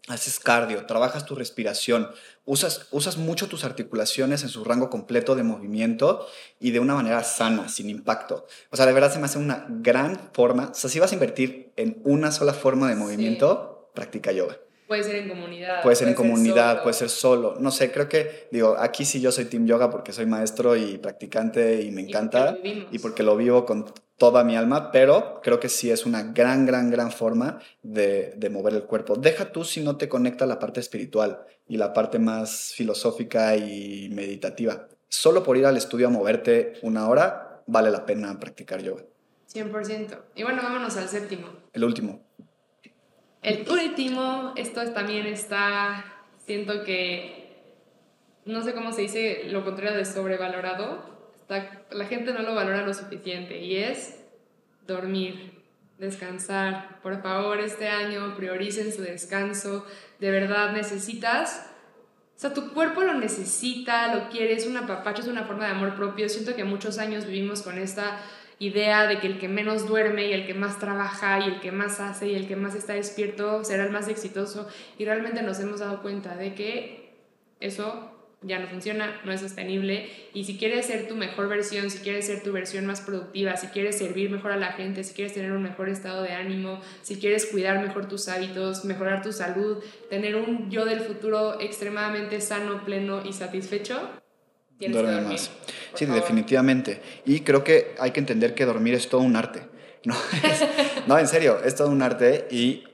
haces 0.08 0.40
cardio, 0.40 0.86
trabajas 0.86 1.26
tu 1.26 1.34
respiración, 1.34 2.10
usas, 2.44 2.86
usas 2.90 3.16
mucho 3.16 3.48
tus 3.48 3.64
articulaciones 3.64 4.42
en 4.42 4.48
su 4.48 4.64
rango 4.64 4.90
completo 4.90 5.34
de 5.34 5.42
movimiento 5.42 6.26
y 6.58 6.70
de 6.70 6.80
una 6.80 6.94
manera 6.94 7.22
sana, 7.24 7.68
sin 7.68 7.90
impacto. 7.90 8.46
O 8.70 8.76
sea, 8.76 8.86
de 8.86 8.92
verdad 8.92 9.12
se 9.12 9.18
me 9.18 9.26
hace 9.26 9.38
una 9.38 9.66
gran 9.68 10.30
forma. 10.32 10.70
O 10.70 10.74
sea, 10.74 10.90
si 10.90 10.98
vas 10.98 11.12
a 11.12 11.14
invertir 11.14 11.72
en 11.76 12.00
una 12.04 12.32
sola 12.32 12.54
forma 12.54 12.88
de 12.88 12.96
movimiento, 12.96 13.90
practica 13.94 14.32
yoga. 14.32 14.58
Puede 14.88 15.04
ser 15.04 15.16
en 15.16 15.28
comunidad. 15.28 15.82
Puede 15.82 15.96
ser 15.96 16.08
en 16.08 16.14
comunidad, 16.14 16.82
puede 16.82 16.94
ser 16.94 17.10
solo. 17.10 17.56
No 17.60 17.70
sé, 17.70 17.92
creo 17.92 18.08
que, 18.08 18.48
digo, 18.50 18.74
aquí 18.78 19.04
sí 19.04 19.20
yo 19.20 19.30
soy 19.30 19.44
Team 19.44 19.66
Yoga 19.66 19.90
porque 19.90 20.14
soy 20.14 20.24
maestro 20.24 20.76
y 20.76 20.96
practicante 20.96 21.82
y 21.82 21.90
me 21.90 22.00
encanta. 22.00 22.56
Y 22.90 22.98
porque 22.98 23.22
lo 23.22 23.36
vivo 23.36 23.66
con 23.66 23.92
toda 24.16 24.44
mi 24.44 24.56
alma, 24.56 24.90
pero 24.90 25.42
creo 25.42 25.60
que 25.60 25.68
sí 25.68 25.90
es 25.90 26.06
una 26.06 26.32
gran, 26.32 26.64
gran, 26.64 26.90
gran 26.90 27.12
forma 27.12 27.60
de, 27.82 28.32
de, 28.34 28.48
mover 28.48 28.72
el 28.72 28.84
cuerpo. 28.84 29.16
Deja 29.16 29.52
tú 29.52 29.62
si 29.62 29.82
no 29.82 29.98
te 29.98 30.08
conecta 30.08 30.46
la 30.46 30.58
parte 30.58 30.80
espiritual 30.80 31.44
y 31.68 31.76
la 31.76 31.92
parte 31.92 32.18
más 32.18 32.72
filosófica 32.74 33.56
y 33.56 34.08
meditativa. 34.10 34.88
Solo 35.08 35.42
por 35.42 35.58
ir 35.58 35.66
al 35.66 35.76
estudio 35.76 36.06
a 36.06 36.10
moverte 36.10 36.72
una 36.80 37.08
hora, 37.10 37.62
vale 37.66 37.90
la 37.90 38.06
pena 38.06 38.40
practicar 38.40 38.82
yoga. 38.82 39.04
100%. 39.52 40.18
Y 40.34 40.42
bueno, 40.44 40.62
vámonos 40.62 40.96
al 40.96 41.08
séptimo. 41.08 41.48
El 41.74 41.84
último. 41.84 42.27
El 43.48 43.66
último, 43.70 44.52
esto 44.56 44.84
también 44.92 45.26
está, 45.26 46.04
siento 46.44 46.84
que, 46.84 47.62
no 48.44 48.62
sé 48.62 48.74
cómo 48.74 48.92
se 48.92 49.02
dice 49.02 49.44
lo 49.46 49.64
contrario 49.64 49.96
de 49.96 50.04
sobrevalorado, 50.04 51.18
la 51.90 52.04
gente 52.04 52.32
no 52.34 52.42
lo 52.42 52.54
valora 52.54 52.86
lo 52.86 52.92
suficiente 52.92 53.58
y 53.58 53.76
es 53.76 54.18
dormir, 54.86 55.62
descansar. 55.96 57.00
Por 57.02 57.22
favor, 57.22 57.60
este 57.60 57.88
año 57.88 58.36
prioricen 58.36 58.92
su 58.92 59.00
descanso. 59.02 59.86
De 60.18 60.30
verdad 60.30 60.72
necesitas, 60.72 61.70
o 62.36 62.40
sea, 62.40 62.54
tu 62.54 62.72
cuerpo 62.72 63.02
lo 63.02 63.14
necesita, 63.14 64.14
lo 64.14 64.28
quiere, 64.28 64.52
es 64.52 64.66
un 64.66 64.76
apapacho, 64.76 65.22
es 65.22 65.28
una 65.28 65.44
forma 65.44 65.64
de 65.64 65.72
amor 65.72 65.96
propio. 65.96 66.28
Siento 66.28 66.54
que 66.54 66.64
muchos 66.64 66.98
años 66.98 67.26
vivimos 67.26 67.62
con 67.62 67.78
esta 67.78 68.20
idea 68.58 69.06
de 69.06 69.20
que 69.20 69.26
el 69.26 69.38
que 69.38 69.48
menos 69.48 69.86
duerme 69.86 70.26
y 70.28 70.32
el 70.32 70.46
que 70.46 70.54
más 70.54 70.78
trabaja 70.78 71.40
y 71.40 71.44
el 71.44 71.60
que 71.60 71.72
más 71.72 72.00
hace 72.00 72.28
y 72.28 72.34
el 72.34 72.48
que 72.48 72.56
más 72.56 72.74
está 72.74 72.94
despierto 72.94 73.64
será 73.64 73.84
el 73.84 73.90
más 73.90 74.08
exitoso 74.08 74.68
y 74.98 75.04
realmente 75.04 75.42
nos 75.42 75.60
hemos 75.60 75.80
dado 75.80 76.02
cuenta 76.02 76.36
de 76.36 76.54
que 76.54 77.14
eso 77.60 78.14
ya 78.42 78.58
no 78.60 78.68
funciona, 78.68 79.20
no 79.24 79.32
es 79.32 79.40
sostenible. 79.40 80.08
Y 80.32 80.44
si 80.44 80.58
quieres 80.58 80.86
ser 80.86 81.08
tu 81.08 81.16
mejor 81.16 81.48
versión, 81.48 81.90
si 81.90 81.98
quieres 81.98 82.26
ser 82.26 82.42
tu 82.42 82.52
versión 82.52 82.86
más 82.86 83.00
productiva, 83.00 83.56
si 83.56 83.66
quieres 83.68 83.98
servir 83.98 84.30
mejor 84.30 84.52
a 84.52 84.56
la 84.56 84.72
gente, 84.72 85.02
si 85.02 85.14
quieres 85.14 85.34
tener 85.34 85.52
un 85.52 85.62
mejor 85.62 85.88
estado 85.88 86.22
de 86.22 86.32
ánimo, 86.32 86.80
si 87.02 87.18
quieres 87.18 87.46
cuidar 87.46 87.82
mejor 87.82 88.06
tus 88.06 88.28
hábitos, 88.28 88.84
mejorar 88.84 89.22
tu 89.22 89.32
salud, 89.32 89.82
tener 90.08 90.36
un 90.36 90.70
yo 90.70 90.84
del 90.84 91.00
futuro 91.00 91.60
extremadamente 91.60 92.40
sano, 92.40 92.84
pleno 92.84 93.24
y 93.24 93.32
satisfecho, 93.32 94.08
tienes 94.78 94.96
dormir. 94.96 95.22
más. 95.22 95.50
Sí, 95.94 96.06
definitivamente. 96.06 97.00
Y 97.24 97.40
creo 97.40 97.64
que 97.64 97.94
hay 97.98 98.12
que 98.12 98.20
entender 98.20 98.54
que 98.54 98.64
dormir 98.64 98.94
es 98.94 99.08
todo 99.08 99.20
un 99.20 99.36
arte. 99.36 99.62
No, 100.04 100.14
no, 101.08 101.18
en 101.18 101.26
serio, 101.26 101.58
es 101.64 101.74
todo 101.74 101.90
un 101.90 102.00
arte 102.02 102.46
y 102.52 102.84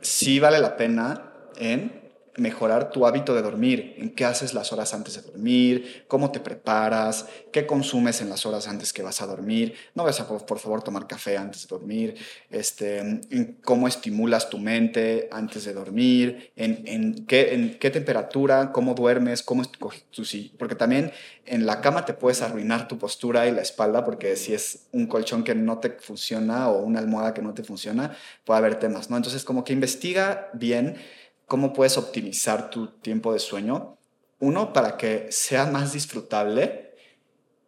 sí 0.00 0.38
vale 0.38 0.60
la 0.60 0.76
pena 0.76 1.32
en 1.58 2.01
mejorar 2.36 2.90
tu 2.90 3.06
hábito 3.06 3.34
de 3.34 3.42
dormir, 3.42 3.94
en 3.98 4.10
qué 4.10 4.24
haces 4.24 4.54
las 4.54 4.72
horas 4.72 4.94
antes 4.94 5.14
de 5.14 5.22
dormir, 5.22 6.04
cómo 6.08 6.30
te 6.30 6.40
preparas, 6.40 7.26
qué 7.52 7.66
consumes 7.66 8.22
en 8.22 8.30
las 8.30 8.46
horas 8.46 8.68
antes 8.68 8.92
que 8.92 9.02
vas 9.02 9.20
a 9.20 9.26
dormir. 9.26 9.74
No 9.94 10.04
vas 10.04 10.18
a, 10.20 10.26
por, 10.26 10.58
favor, 10.58 10.82
tomar 10.82 11.06
café 11.06 11.36
antes 11.36 11.62
de 11.62 11.68
dormir, 11.68 12.14
este, 12.50 12.98
en 12.98 13.58
cómo 13.62 13.86
estimulas 13.86 14.48
tu 14.48 14.58
mente 14.58 15.28
antes 15.30 15.64
de 15.64 15.74
dormir, 15.74 16.52
en, 16.56 16.82
en, 16.86 17.26
qué, 17.26 17.54
en 17.54 17.78
qué 17.78 17.90
temperatura, 17.90 18.72
cómo 18.72 18.94
duermes, 18.94 19.42
cómo 19.42 19.62
tu 20.10 20.24
sí. 20.24 20.54
Porque 20.58 20.74
también 20.74 21.12
en 21.44 21.66
la 21.66 21.80
cama 21.80 22.04
te 22.04 22.14
puedes 22.14 22.40
arruinar 22.40 22.88
tu 22.88 22.98
postura 22.98 23.46
y 23.46 23.52
la 23.52 23.62
espalda, 23.62 24.04
porque 24.04 24.36
si 24.36 24.54
es 24.54 24.86
un 24.92 25.06
colchón 25.06 25.44
que 25.44 25.54
no 25.54 25.78
te 25.78 25.90
funciona 25.90 26.70
o 26.70 26.82
una 26.82 27.00
almohada 27.00 27.34
que 27.34 27.42
no 27.42 27.52
te 27.52 27.62
funciona, 27.62 28.16
puede 28.44 28.58
haber 28.58 28.78
temas, 28.78 29.10
¿no? 29.10 29.16
Entonces, 29.16 29.44
como 29.44 29.64
que 29.64 29.72
investiga 29.72 30.50
bien 30.54 30.96
cómo 31.46 31.72
puedes 31.72 31.98
optimizar 31.98 32.70
tu 32.70 32.88
tiempo 32.88 33.32
de 33.32 33.38
sueño. 33.38 33.98
Uno, 34.38 34.72
para 34.72 34.96
que 34.96 35.30
sea 35.30 35.66
más 35.66 35.92
disfrutable 35.92 36.94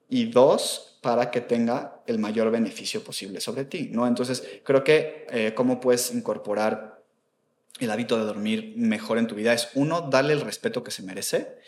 y 0.09 0.27
dos, 0.27 0.99
para 1.03 1.31
que 1.31 1.41
tenga 1.41 2.03
el 2.07 2.19
mayor 2.19 2.51
beneficio 2.51 3.05
posible 3.05 3.41
sobre 3.41 3.65
ti, 3.65 3.91
¿no? 3.93 4.07
Entonces, 4.07 4.43
creo 4.65 4.83
que 4.83 5.27
eh, 5.31 5.53
cómo 5.55 5.81
puedes 5.81 6.13
incorporar 6.13 7.03
el 7.81 7.91
hábito 7.91 8.19
de 8.19 8.25
dormir 8.25 8.75
mejor 8.77 9.19
en 9.19 9.27
tu 9.27 9.35
vida 9.35 9.53
es, 9.53 9.69
uno, 9.75 10.03
darle 10.03 10.33
el 10.33 10.41
respeto 10.41 10.85
que 10.85 10.91
se 10.91 11.03
merece, 11.03 11.59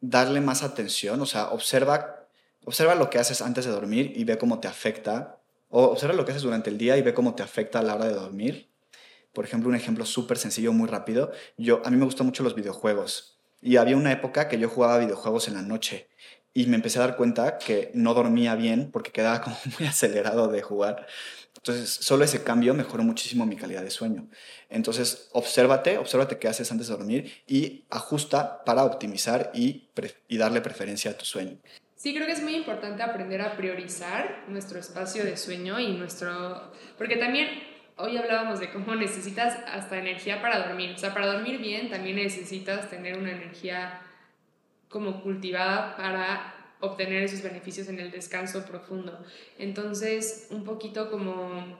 darle 0.00 0.40
más 0.40 0.62
atención, 0.62 1.20
o 1.20 1.26
sea, 1.26 1.50
observa, 1.50 2.26
observa 2.64 2.94
lo 2.94 3.10
que 3.10 3.18
haces 3.18 3.40
antes 3.40 3.64
de 3.64 3.70
dormir 3.70 4.12
y 4.16 4.24
ve 4.24 4.38
cómo 4.38 4.60
te 4.60 4.68
afecta, 4.68 5.38
o 5.70 5.84
observa 5.84 6.14
lo 6.14 6.24
que 6.24 6.32
haces 6.32 6.42
durante 6.42 6.68
el 6.68 6.78
día 6.78 6.96
y 6.96 7.02
ve 7.02 7.14
cómo 7.14 7.34
te 7.34 7.42
afecta 7.42 7.78
a 7.78 7.82
la 7.82 7.94
hora 7.94 8.06
de 8.06 8.14
dormir 8.14 8.71
por 9.32 9.44
ejemplo, 9.44 9.68
un 9.68 9.74
ejemplo 9.74 10.04
súper 10.04 10.38
sencillo, 10.38 10.72
muy 10.72 10.88
rápido. 10.88 11.32
Yo, 11.56 11.82
a 11.84 11.90
mí 11.90 11.96
me 11.96 12.04
gustan 12.04 12.26
mucho 12.26 12.42
los 12.42 12.54
videojuegos. 12.54 13.38
Y 13.60 13.76
había 13.76 13.96
una 13.96 14.12
época 14.12 14.48
que 14.48 14.58
yo 14.58 14.68
jugaba 14.68 14.98
videojuegos 14.98 15.48
en 15.48 15.54
la 15.54 15.62
noche. 15.62 16.08
Y 16.54 16.66
me 16.66 16.76
empecé 16.76 16.98
a 16.98 17.02
dar 17.02 17.16
cuenta 17.16 17.58
que 17.58 17.90
no 17.94 18.12
dormía 18.12 18.54
bien 18.54 18.90
porque 18.92 19.12
quedaba 19.12 19.40
como 19.40 19.56
muy 19.78 19.88
acelerado 19.88 20.48
de 20.48 20.62
jugar. 20.62 21.06
Entonces, 21.56 21.90
solo 21.90 22.24
ese 22.24 22.42
cambio 22.42 22.74
mejoró 22.74 23.04
muchísimo 23.04 23.46
mi 23.46 23.56
calidad 23.56 23.82
de 23.82 23.90
sueño. 23.90 24.28
Entonces, 24.68 25.28
obsérvate, 25.32 25.96
obsérvate 25.96 26.38
qué 26.38 26.48
haces 26.48 26.70
antes 26.72 26.88
de 26.88 26.96
dormir 26.96 27.32
y 27.46 27.84
ajusta 27.88 28.64
para 28.64 28.84
optimizar 28.84 29.52
y, 29.54 29.88
y 30.28 30.38
darle 30.38 30.60
preferencia 30.60 31.12
a 31.12 31.14
tu 31.16 31.24
sueño. 31.24 31.58
Sí, 31.94 32.12
creo 32.12 32.26
que 32.26 32.32
es 32.32 32.42
muy 32.42 32.56
importante 32.56 33.04
aprender 33.04 33.40
a 33.42 33.56
priorizar 33.56 34.44
nuestro 34.48 34.80
espacio 34.80 35.24
de 35.24 35.36
sueño 35.36 35.78
y 35.78 35.92
nuestro... 35.92 36.72
Porque 36.98 37.16
también 37.16 37.48
hoy 37.96 38.16
hablábamos 38.16 38.60
de 38.60 38.70
cómo 38.70 38.94
necesitas 38.94 39.58
hasta 39.66 39.98
energía 39.98 40.40
para 40.40 40.66
dormir. 40.66 40.92
O 40.94 40.98
sea, 40.98 41.12
para 41.12 41.26
dormir 41.26 41.58
bien 41.58 41.90
también 41.90 42.16
necesitas 42.16 42.88
tener 42.90 43.18
una 43.18 43.32
energía 43.32 44.00
como 44.88 45.22
cultivada 45.22 45.96
para 45.96 46.54
obtener 46.80 47.22
esos 47.22 47.42
beneficios 47.42 47.88
en 47.88 47.98
el 48.00 48.10
descanso 48.10 48.64
profundo. 48.64 49.24
Entonces, 49.58 50.48
un 50.50 50.64
poquito 50.64 51.10
como, 51.10 51.78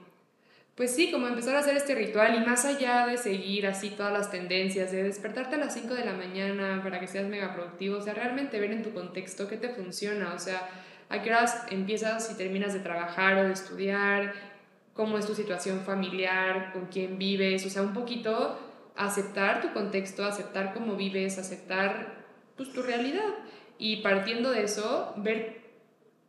pues 0.75 0.95
sí, 0.95 1.11
como 1.11 1.27
empezar 1.27 1.55
a 1.55 1.59
hacer 1.59 1.75
este 1.75 1.93
ritual 1.93 2.35
y 2.35 2.45
más 2.45 2.65
allá 2.65 3.05
de 3.05 3.17
seguir 3.17 3.67
así 3.67 3.89
todas 3.89 4.13
las 4.13 4.31
tendencias, 4.31 4.91
de 4.91 5.03
despertarte 5.03 5.55
a 5.55 5.59
las 5.59 5.73
5 5.73 5.93
de 5.93 6.05
la 6.05 6.13
mañana 6.13 6.81
para 6.81 6.99
que 6.99 7.07
seas 7.07 7.27
mega 7.27 7.53
productivo, 7.53 7.97
o 7.97 8.01
sea, 8.01 8.13
realmente 8.13 8.59
ver 8.59 8.71
en 8.71 8.81
tu 8.81 8.93
contexto 8.93 9.47
qué 9.47 9.57
te 9.57 9.69
funciona, 9.69 10.33
o 10.33 10.39
sea, 10.39 10.69
a 11.09 11.21
qué 11.21 11.29
horas 11.29 11.65
empiezas 11.69 12.31
y 12.31 12.37
terminas 12.37 12.73
de 12.73 12.79
trabajar 12.79 13.37
o 13.37 13.43
de 13.43 13.53
estudiar, 13.53 14.33
cómo 14.93 15.17
es 15.17 15.25
tu 15.25 15.35
situación 15.35 15.81
familiar, 15.81 16.71
con 16.71 16.87
quién 16.87 17.17
vives, 17.17 17.65
o 17.65 17.69
sea, 17.69 17.81
un 17.81 17.93
poquito 17.93 18.59
aceptar 18.95 19.61
tu 19.61 19.73
contexto, 19.73 20.23
aceptar 20.23 20.73
cómo 20.73 20.95
vives, 20.95 21.37
aceptar 21.37 22.25
pues, 22.55 22.71
tu 22.71 22.81
realidad 22.81 23.33
y 23.77 23.97
partiendo 23.97 24.51
de 24.51 24.63
eso, 24.63 25.13
ver 25.17 25.61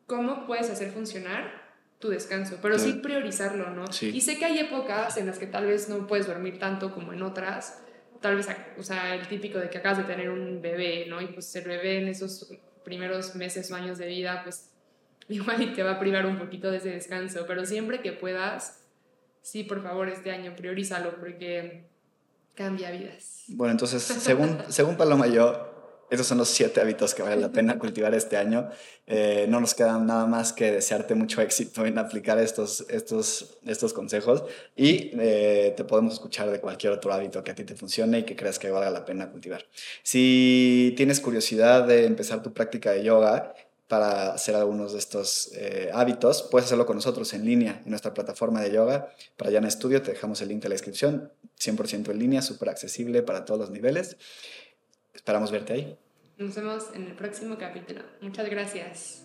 cómo 0.07 0.47
puedes 0.47 0.71
hacer 0.71 0.91
funcionar 0.91 1.63
tu 1.99 2.09
descanso, 2.09 2.59
pero 2.61 2.79
sí, 2.79 2.95
priorizarlo, 2.95 3.71
¿no? 3.71 3.85
Y 4.01 4.21
sé 4.21 4.39
que 4.39 4.45
hay 4.45 4.59
épocas 4.59 5.17
en 5.17 5.27
las 5.27 5.39
que 5.39 5.47
tal 5.47 5.67
vez 5.67 5.89
no 5.89 6.07
puedes 6.07 6.27
dormir 6.27 6.59
tanto 6.59 6.93
como 6.93 7.13
en 7.13 7.23
otras, 7.23 7.83
tal 8.21 8.37
vez, 8.37 8.49
o 8.79 8.83
sea, 8.83 9.15
el 9.15 9.27
típico 9.29 9.59
de 9.59 9.71
que 9.71 9.79
acabas 9.79 9.99
de 9.99 10.05
tener 10.05 10.29
un 10.29 10.61
bebé, 10.61 11.07
¿no? 11.09 11.23
Y 11.23 11.29
pues 11.29 11.55
el 11.57 11.65
bebé 11.65 11.99
en 11.99 12.09
esos 12.09 12.53
primeros 12.85 13.35
meses 13.37 13.71
o 13.71 13.75
años 13.75 13.97
de 13.97 14.07
vida, 14.07 14.43
pues 14.45 14.74
igual 15.29 15.63
y 15.63 15.73
te 15.73 15.83
va 15.83 15.93
a 15.93 15.99
privar 15.99 16.27
un 16.27 16.39
poquito 16.39 16.71
de 16.71 16.79
ese 16.79 16.91
descanso, 16.91 17.45
pero 17.47 17.65
siempre 17.67 18.01
que 18.01 18.13
puedas, 18.13 18.85
sí, 19.43 19.65
por 19.65 19.83
favor, 19.83 20.09
este 20.09 20.31
año 20.31 20.55
priorízalo 20.57 21.17
porque 21.17 21.85
cambia 22.55 22.91
vidas. 22.91 23.45
Bueno, 23.49 23.73
entonces, 23.73 24.03
según, 24.03 24.59
según 24.69 24.97
Paloma 24.97 25.27
y 25.27 25.35
yo, 25.35 25.75
esos 26.11 26.27
son 26.27 26.39
los 26.39 26.49
siete 26.49 26.81
hábitos 26.81 27.15
que 27.15 27.23
vale 27.23 27.37
la 27.37 27.51
pena 27.51 27.79
cultivar 27.79 28.15
este 28.15 28.37
año. 28.37 28.69
Eh, 29.07 29.47
no 29.49 29.61
nos 29.61 29.75
queda 29.75 29.99
nada 29.99 30.27
más 30.27 30.53
que 30.53 30.71
desearte 30.73 31.15
mucho 31.15 31.43
éxito 31.43 31.85
en 31.85 31.99
aplicar 31.99 32.39
estos, 32.39 32.87
estos, 32.89 33.59
estos 33.67 33.93
consejos 33.93 34.45
y 34.77 35.11
eh, 35.19 35.75
te 35.77 35.85
podemos 35.85 36.15
escuchar 36.15 36.51
de 36.51 36.61
cualquier 36.61 36.93
otro 36.93 37.13
hábito 37.13 37.45
que 37.45 37.51
a 37.51 37.55
ti 37.55 37.65
te 37.65 37.75
funcione 37.75 38.21
y 38.21 38.23
que 38.25 38.37
creas 38.37 38.59
que 38.59 38.71
valga 38.71 38.91
la 38.91 39.05
pena 39.05 39.31
cultivar. 39.31 39.65
Si 40.03 40.95
tienes 40.97 41.21
curiosidad 41.21 41.87
de 41.87 42.07
empezar 42.07 42.43
tu 42.43 42.53
práctica 42.53 42.93
de 42.93 43.05
yoga, 43.05 43.55
para 43.89 44.33
hacer 44.33 44.55
algunos 44.57 44.93
de 44.93 44.99
estos 44.99 45.51
eh, 45.55 45.91
hábitos, 45.93 46.43
puedes 46.51 46.67
hacerlo 46.67 46.87
con 46.87 46.97
nosotros 46.97 47.33
en 47.35 47.45
línea 47.45 47.83
en 47.85 47.91
nuestra 47.91 48.15
plataforma 48.15 48.61
de 48.61 48.73
yoga. 48.73 49.09
Para 49.37 49.51
en 49.51 49.65
Estudio 49.65 50.03
te 50.03 50.13
dejamos 50.13 50.41
el 50.41 50.49
link 50.49 50.63
de 50.63 50.71
la 50.71 50.75
inscripción, 50.75 51.31
100% 51.61 52.11
en 52.11 52.19
línea, 52.19 52.43
súper 52.43 52.71
accesible 52.71 53.23
para 53.23 53.45
todos 53.45 53.61
los 53.61 53.71
niveles. 53.71 54.17
Esperamos 55.13 55.51
verte 55.51 55.75
ahí. 55.75 55.99
Nos 56.39 56.55
vemos 56.57 56.85
en 56.95 57.05
el 57.05 57.15
próximo 57.15 57.57
capítulo. 57.59 58.03
Muchas 58.21 58.49
gracias. 58.49 59.25